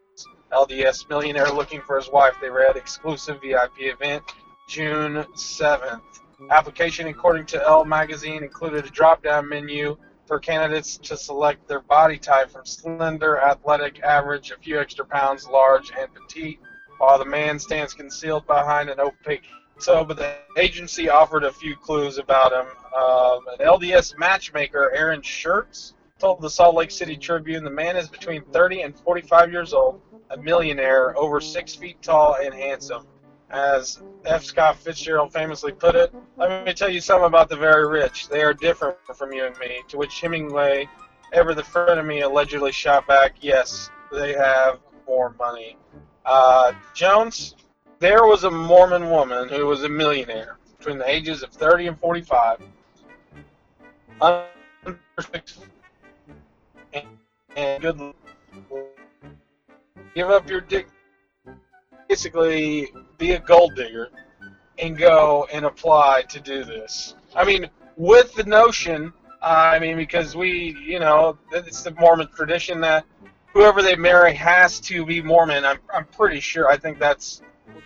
[0.54, 2.36] LDS millionaire looking for his wife.
[2.42, 4.24] They read exclusive VIP event
[4.68, 6.02] June 7th.
[6.50, 12.18] Application, according to Elle magazine, included a drop-down menu for candidates to select their body
[12.18, 16.60] type from slender, athletic, average, a few extra pounds, large, and petite,
[16.98, 19.44] while the man stands concealed behind an opaque.
[19.78, 22.66] So, but the agency offered a few clues about him.
[22.98, 28.08] Um, an LDS matchmaker, Aaron Schertz, told the Salt Lake City Tribune the man is
[28.08, 30.00] between 30 and 45 years old,
[30.32, 33.06] a millionaire, over six feet tall, and handsome.
[33.50, 34.44] As F.
[34.44, 38.30] Scott Fitzgerald famously put it, let me tell you something about the very rich.
[38.30, 39.82] They are different from you and me.
[39.90, 40.88] To which Hemingway,
[41.34, 45.76] ever the friend of me, allegedly shot back, yes, they have more money.
[46.26, 47.56] Uh, Jones,
[48.00, 52.00] there was a Mormon woman who was a millionaire between the ages of 30 and
[52.00, 52.60] 45.
[54.22, 54.48] Under
[55.20, 55.60] six-
[56.94, 57.06] and,
[57.56, 58.14] and good.
[60.16, 60.88] Give up your dick
[62.12, 64.10] basically be a gold digger
[64.80, 67.16] and go and apply to do this.
[67.34, 72.82] I mean, with the notion, I mean, because we, you know, it's the Mormon tradition
[72.82, 73.06] that
[73.54, 75.64] whoever they marry has to be Mormon.
[75.64, 76.70] I'm, I'm pretty sure.
[76.70, 77.42] I think that's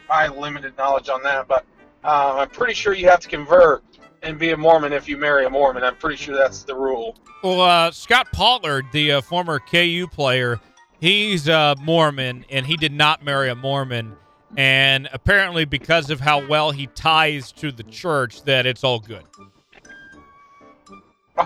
[0.10, 1.64] my limited knowledge on that, but
[2.04, 3.84] uh, I'm pretty sure you have to convert
[4.24, 5.84] and be a Mormon if you marry a Mormon.
[5.84, 7.16] I'm pretty sure that's the rule.
[7.44, 10.60] Well, uh, Scot Pollard, the uh, former KU player,
[11.06, 14.16] he's a Mormon, and he did not marry a Mormon.
[14.58, 19.24] And apparently, because of how well he ties to the church, that it's all good.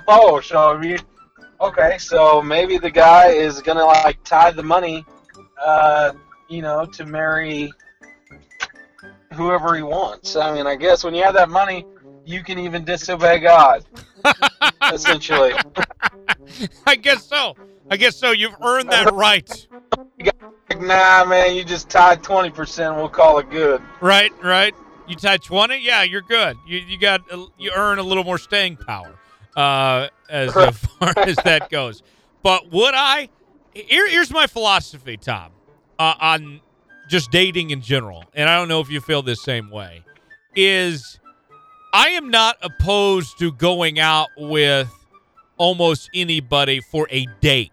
[0.08, 0.82] Oh, so
[1.60, 5.06] okay, so maybe the guy is gonna like tie the money,
[5.62, 6.14] uh,
[6.48, 7.74] you know, to marry
[9.34, 10.36] whoever he wants.
[10.36, 11.86] I mean, I guess when you have that money,
[12.24, 13.84] you can even disobey God,
[14.94, 15.54] essentially.
[16.86, 17.56] I guess so.
[17.90, 18.32] I guess so.
[18.32, 19.68] You've earned that right.
[20.80, 22.96] Nah, man, you just tied twenty percent.
[22.96, 23.82] We'll call it good.
[24.02, 24.74] Right, right.
[25.08, 26.56] You tied twenty, yeah, you're good.
[26.68, 27.22] You you got
[27.58, 29.16] you earn a little more staying power,
[29.56, 32.04] uh, as far as that goes.
[32.44, 33.30] But would I?
[33.74, 35.52] Here, here's my philosophy, Tom,
[35.98, 36.62] uh, on
[37.10, 40.04] just dating in general, and I don't know if you feel the same way.
[40.56, 41.20] Is
[41.94, 44.94] I am not opposed to going out with
[45.58, 47.72] almost anybody for a date.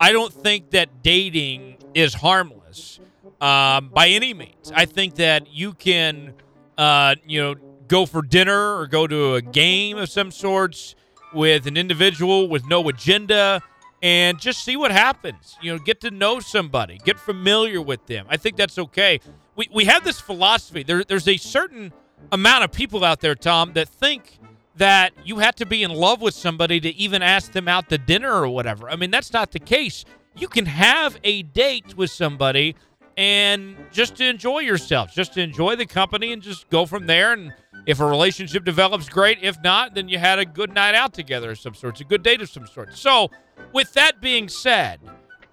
[0.00, 3.00] I don't think that dating is harmless
[3.40, 4.72] um, by any means.
[4.74, 6.34] I think that you can,
[6.76, 7.54] uh, you know,
[7.88, 10.94] go for dinner or go to a game of some sorts
[11.32, 13.62] with an individual with no agenda
[14.02, 15.56] and just see what happens.
[15.60, 18.26] You know, get to know somebody, get familiar with them.
[18.28, 19.20] I think that's okay.
[19.56, 20.84] We, we have this philosophy.
[20.84, 21.92] There, there's a certain
[22.30, 24.37] amount of people out there, Tom, that think
[24.78, 27.98] that you had to be in love with somebody to even ask them out to
[27.98, 28.88] dinner or whatever.
[28.88, 30.04] I mean, that's not the case.
[30.36, 32.76] You can have a date with somebody
[33.16, 37.32] and just to enjoy yourself, just to enjoy the company and just go from there.
[37.32, 37.52] And
[37.84, 39.38] if a relationship develops, great.
[39.42, 42.22] If not, then you had a good night out together of some sorts, a good
[42.22, 42.96] date of some sort.
[42.96, 43.30] So,
[43.72, 45.00] with that being said,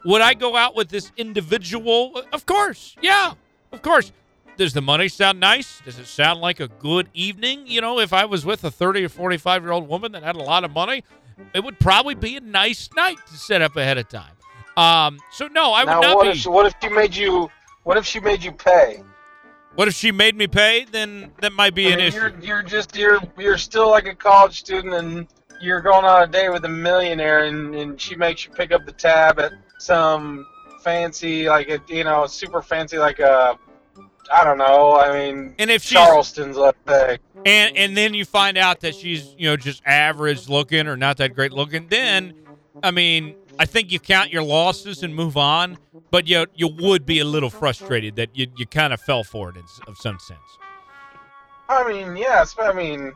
[0.06, 2.22] would I go out with this individual?
[2.32, 2.96] Of course.
[3.02, 3.34] Yeah,
[3.72, 4.12] of course.
[4.58, 5.82] Does the money sound nice?
[5.82, 7.68] Does it sound like a good evening?
[7.68, 10.36] You know, if I was with a 30 or 45 year old woman that had
[10.36, 11.04] a lot of money,
[11.54, 14.32] it would probably be a nice night to set up ahead of time.
[14.78, 16.40] Um, so no, I now, would not what be.
[16.40, 17.50] if what if she made you?
[17.84, 19.04] What if she made you pay?
[19.76, 20.86] What if she made me pay?
[20.86, 22.18] Then that might be I an mean, issue.
[22.18, 25.28] you're you're just you're you're still like a college student and
[25.62, 28.86] you're going on a date with a millionaire and, and she makes you pick up
[28.86, 30.46] the tab at some
[30.82, 33.58] fancy like a you know super fancy like a
[34.34, 38.58] I don't know I mean And if Charleston's let's say and and then you find
[38.58, 42.34] out that she's you know just average looking or not that great looking, then
[42.84, 45.78] I mean I think you count your losses and move on.
[46.12, 49.50] But you you would be a little frustrated that you you kind of fell for
[49.50, 50.40] it in, of some sense.
[51.70, 53.14] I mean yes but I mean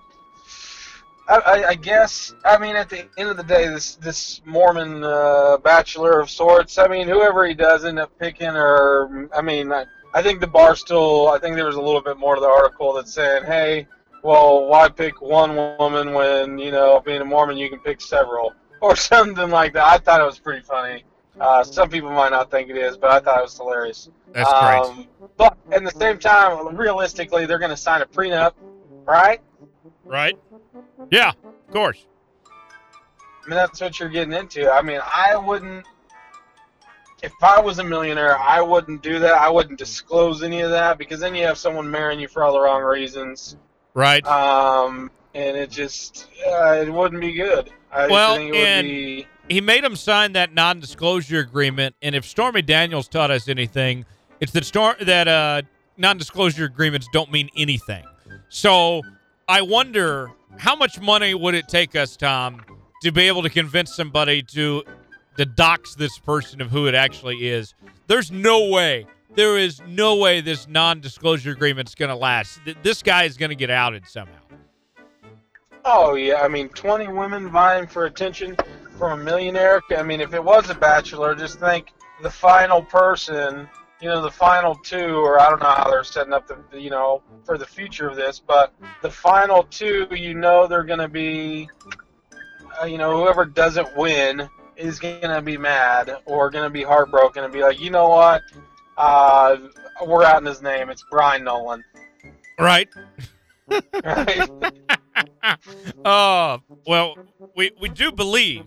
[1.28, 5.04] I, I, I guess I mean at the end of the day this this Mormon
[5.04, 9.72] uh, bachelor of sorts I mean whoever he does end up picking or I mean
[9.72, 12.42] I, I think the bar still I think there was a little bit more to
[12.42, 13.88] the article that's saying hey
[14.24, 18.54] well why pick one woman when you know being a Mormon you can pick several
[18.82, 21.04] or something like that I thought it was pretty funny
[21.40, 24.50] uh, some people might not think it is but I thought it was hilarious That's
[24.52, 24.82] great.
[24.82, 25.08] um,
[25.38, 28.54] but at the same time realistically they're going to sign a prenup
[29.06, 29.42] right
[30.10, 30.36] Right?
[31.12, 32.04] Yeah, of course.
[32.48, 34.70] I mean, that's what you're getting into.
[34.70, 35.86] I mean, I wouldn't.
[37.22, 39.34] If I was a millionaire, I wouldn't do that.
[39.34, 42.54] I wouldn't disclose any of that because then you have someone marrying you for all
[42.54, 43.58] the wrong reasons,
[43.94, 44.26] Right.
[44.26, 47.72] um, and it just uh, it wouldn't be good.
[47.92, 49.28] I Well, think it would and- be.
[49.50, 54.06] he made him sign that non-disclosure agreement, and if Stormy Daniels taught us anything,
[54.40, 55.62] it's that that uh,
[55.98, 58.06] non-disclosure agreements don't mean anything.
[58.48, 59.02] So
[59.50, 62.62] I wonder how much money would it take us, Tom,
[63.02, 64.84] to be able to convince somebody to
[65.40, 67.74] to dox this person of who it actually is?
[68.08, 69.06] There's no way.
[69.36, 72.60] There is no way this non-disclosure agreement's going to last.
[72.66, 74.34] Th- This guy is going to get outed somehow.
[75.86, 78.58] Oh yeah, I mean, 20 women vying for attention
[78.98, 79.82] from a millionaire.
[79.96, 83.70] I mean, if it was a bachelor, just think the final person,
[84.02, 86.90] you know, the final two, or I don't know how they're setting up the, you
[86.90, 91.08] know, for the future of this, but the final two, you know, they're going to
[91.08, 91.70] be,
[92.82, 94.50] uh, you know, whoever doesn't win
[94.80, 98.10] is going to be mad or going to be heartbroken and be like, you know
[98.10, 98.42] what,
[98.98, 99.58] uh,
[100.06, 100.90] we're out in his name.
[100.90, 101.84] It's Brian Nolan.
[102.60, 102.90] Right?
[104.04, 104.50] Right?
[106.06, 106.58] Uh,
[106.88, 107.16] well,
[107.56, 108.66] we we do believe,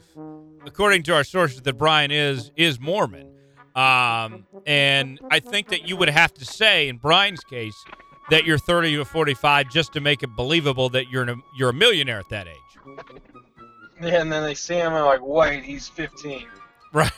[0.66, 3.28] according to our sources, that Brian is is Mormon.
[3.74, 7.74] Um, and I think that you would have to say, in Brian's case,
[8.30, 11.74] that you're 30 or 45 just to make it believable that you're a, you're a
[11.74, 12.56] millionaire at that age.
[14.03, 16.47] Yeah, and then they see him and like, wait, he's 15.
[16.93, 17.11] Right.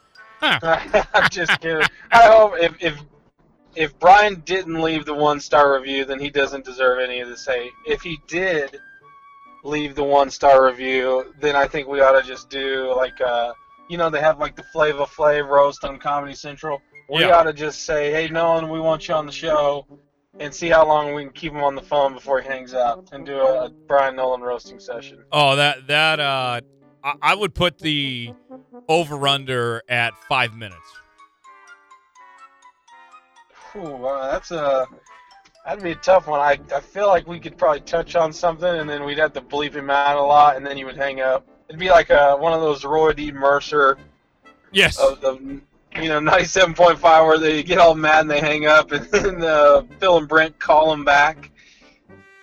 [0.42, 1.86] I'm just kidding.
[2.10, 2.98] I hope if if
[3.76, 7.46] if Brian didn't leave the one star review, then he doesn't deserve any of this
[7.46, 7.72] hate.
[7.86, 8.80] If he did
[9.62, 13.52] leave the one star review, then I think we ought to just do like uh
[13.90, 16.80] you know they have like the Flava Flav roast on Comedy Central.
[17.10, 17.36] We Yeah.
[17.36, 19.86] ought to just say, hey Nolan, we want you on the show,
[20.38, 23.12] and see how long we can keep him on the phone before he hangs up,
[23.12, 25.18] and do a, a Brian Nolan roasting session.
[25.32, 26.60] Oh, that that uh,
[27.02, 28.32] I, I would put the
[28.88, 30.78] over under at five minutes.
[33.76, 34.86] Ooh, uh, that's a
[35.64, 36.40] that'd be a tough one.
[36.40, 39.40] I I feel like we could probably touch on something, and then we'd have to
[39.40, 41.46] bleep him out a lot, and then he would hang up.
[41.68, 43.30] It'd be like a, one of those Roy D.
[43.30, 43.96] Mercer
[44.72, 44.98] Yes.
[44.98, 45.60] of the
[45.96, 48.92] you know ninety seven point five where they get all mad and they hang up,
[48.92, 51.50] and then uh, Phil and Brent call them back,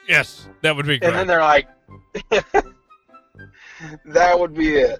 [0.07, 1.07] yes, that would be great.
[1.07, 1.67] and then they're like,
[4.05, 4.99] that would be it.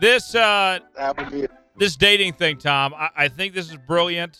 [0.00, 1.50] This uh, That would be it.
[1.78, 4.38] this dating thing, Tom, I, I think this is brilliant.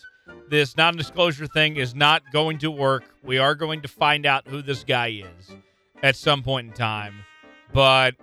[0.49, 3.05] This non disclosure thing is not going to work.
[3.23, 5.55] We are going to find out who this guy is
[6.03, 7.15] at some point in time.
[7.73, 8.15] But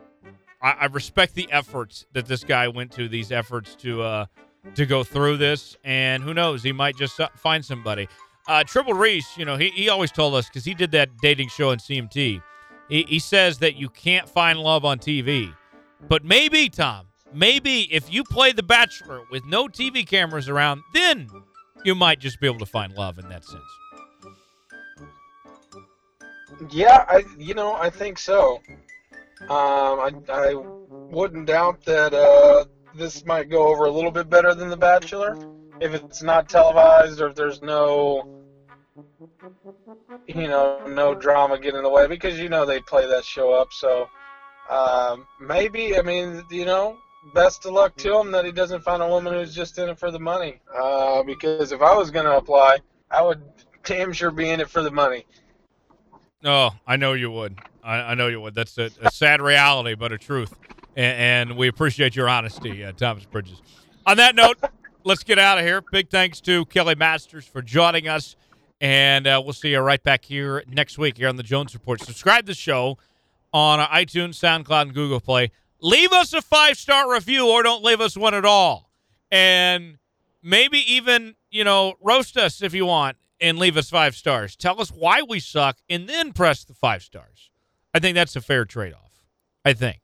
[0.62, 4.26] I, I respect the efforts that this guy went to, these efforts to uh,
[4.76, 5.76] to go through this.
[5.84, 8.07] And who knows, he might just find somebody.
[8.48, 11.49] Uh, Triple Reese, you know, he, he always told us because he did that dating
[11.49, 12.41] show on CMT.
[12.90, 15.53] He, he says that you can't find love on TV.
[16.10, 21.30] But maybe, Tom, maybe if you play The Bachelor with no TV cameras around, then
[21.85, 23.64] you might just be able to find love in that sense.
[26.69, 28.61] Yeah, I you know I think so.
[29.41, 32.65] Um, I I wouldn't doubt that uh,
[32.95, 35.38] this might go over a little bit better than The Bachelor
[35.80, 38.40] if it's not televised or if there's no
[40.28, 43.53] you know no drama getting in the way because you know they play that show
[43.53, 43.74] up.
[43.74, 44.10] So
[44.70, 46.98] um, maybe I mean you know
[47.34, 49.98] best of luck to him that he doesn't find a woman who's just in it
[49.98, 50.60] for the money.
[50.76, 52.80] Uh, because if I was going to apply,
[53.10, 53.41] I would
[53.84, 55.26] damn sure be in it for the money.
[56.44, 57.57] Oh, I know you would.
[57.82, 58.56] I, I know you would.
[58.56, 60.53] That's a, a sad reality, but a truth.
[60.95, 63.61] And, and we appreciate your honesty, uh, Thomas Bridges.
[64.06, 64.57] On that note,
[65.03, 65.82] let's get out of here.
[65.91, 68.36] Big thanks to Kelli Masters for joining us.
[68.82, 72.02] And uh, we'll see you right back here next week here on the Jones Report.
[72.02, 72.98] Subscribe to the show
[73.53, 75.52] on iTunes, SoundCloud, and Google Play.
[75.80, 78.90] Leave us a five star review or don't leave us one at all.
[79.32, 79.98] And
[80.41, 84.56] maybe even, you know, roast us if you want and leave us five stars.
[84.56, 87.52] Tell us why we suck and then press the five stars.
[87.94, 89.11] I think that's a fair trade off.
[89.65, 89.99] I think.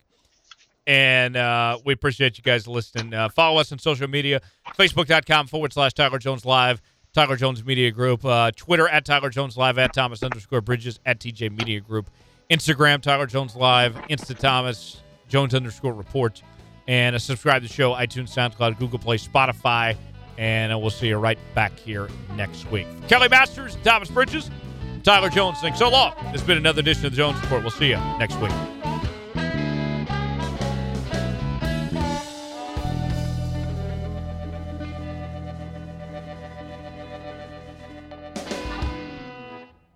[0.90, 3.14] And uh, we appreciate you guys listening.
[3.14, 4.42] Uh, follow us on social media
[4.76, 6.82] Facebook.com forward slash Tyler Jones Live,
[7.14, 11.20] Tyler Jones Media Group, uh, Twitter at Tyler Jones Live, at Thomas underscore Bridges, at
[11.20, 12.10] TJ Media Group,
[12.50, 16.42] Instagram, Tyler Jones Live, Insta Thomas, Jones underscore report,
[16.88, 19.96] and uh, subscribe to the show, iTunes, SoundCloud, Google Play, Spotify,
[20.40, 22.88] and uh, we'll see you right back here next week.
[23.08, 24.50] Kelli Masters, Thomas Bridges,
[25.04, 26.16] Tyler Jones, thanks so long.
[26.34, 27.62] It's been another edition of the Jones Report.
[27.62, 28.79] We'll see you next week.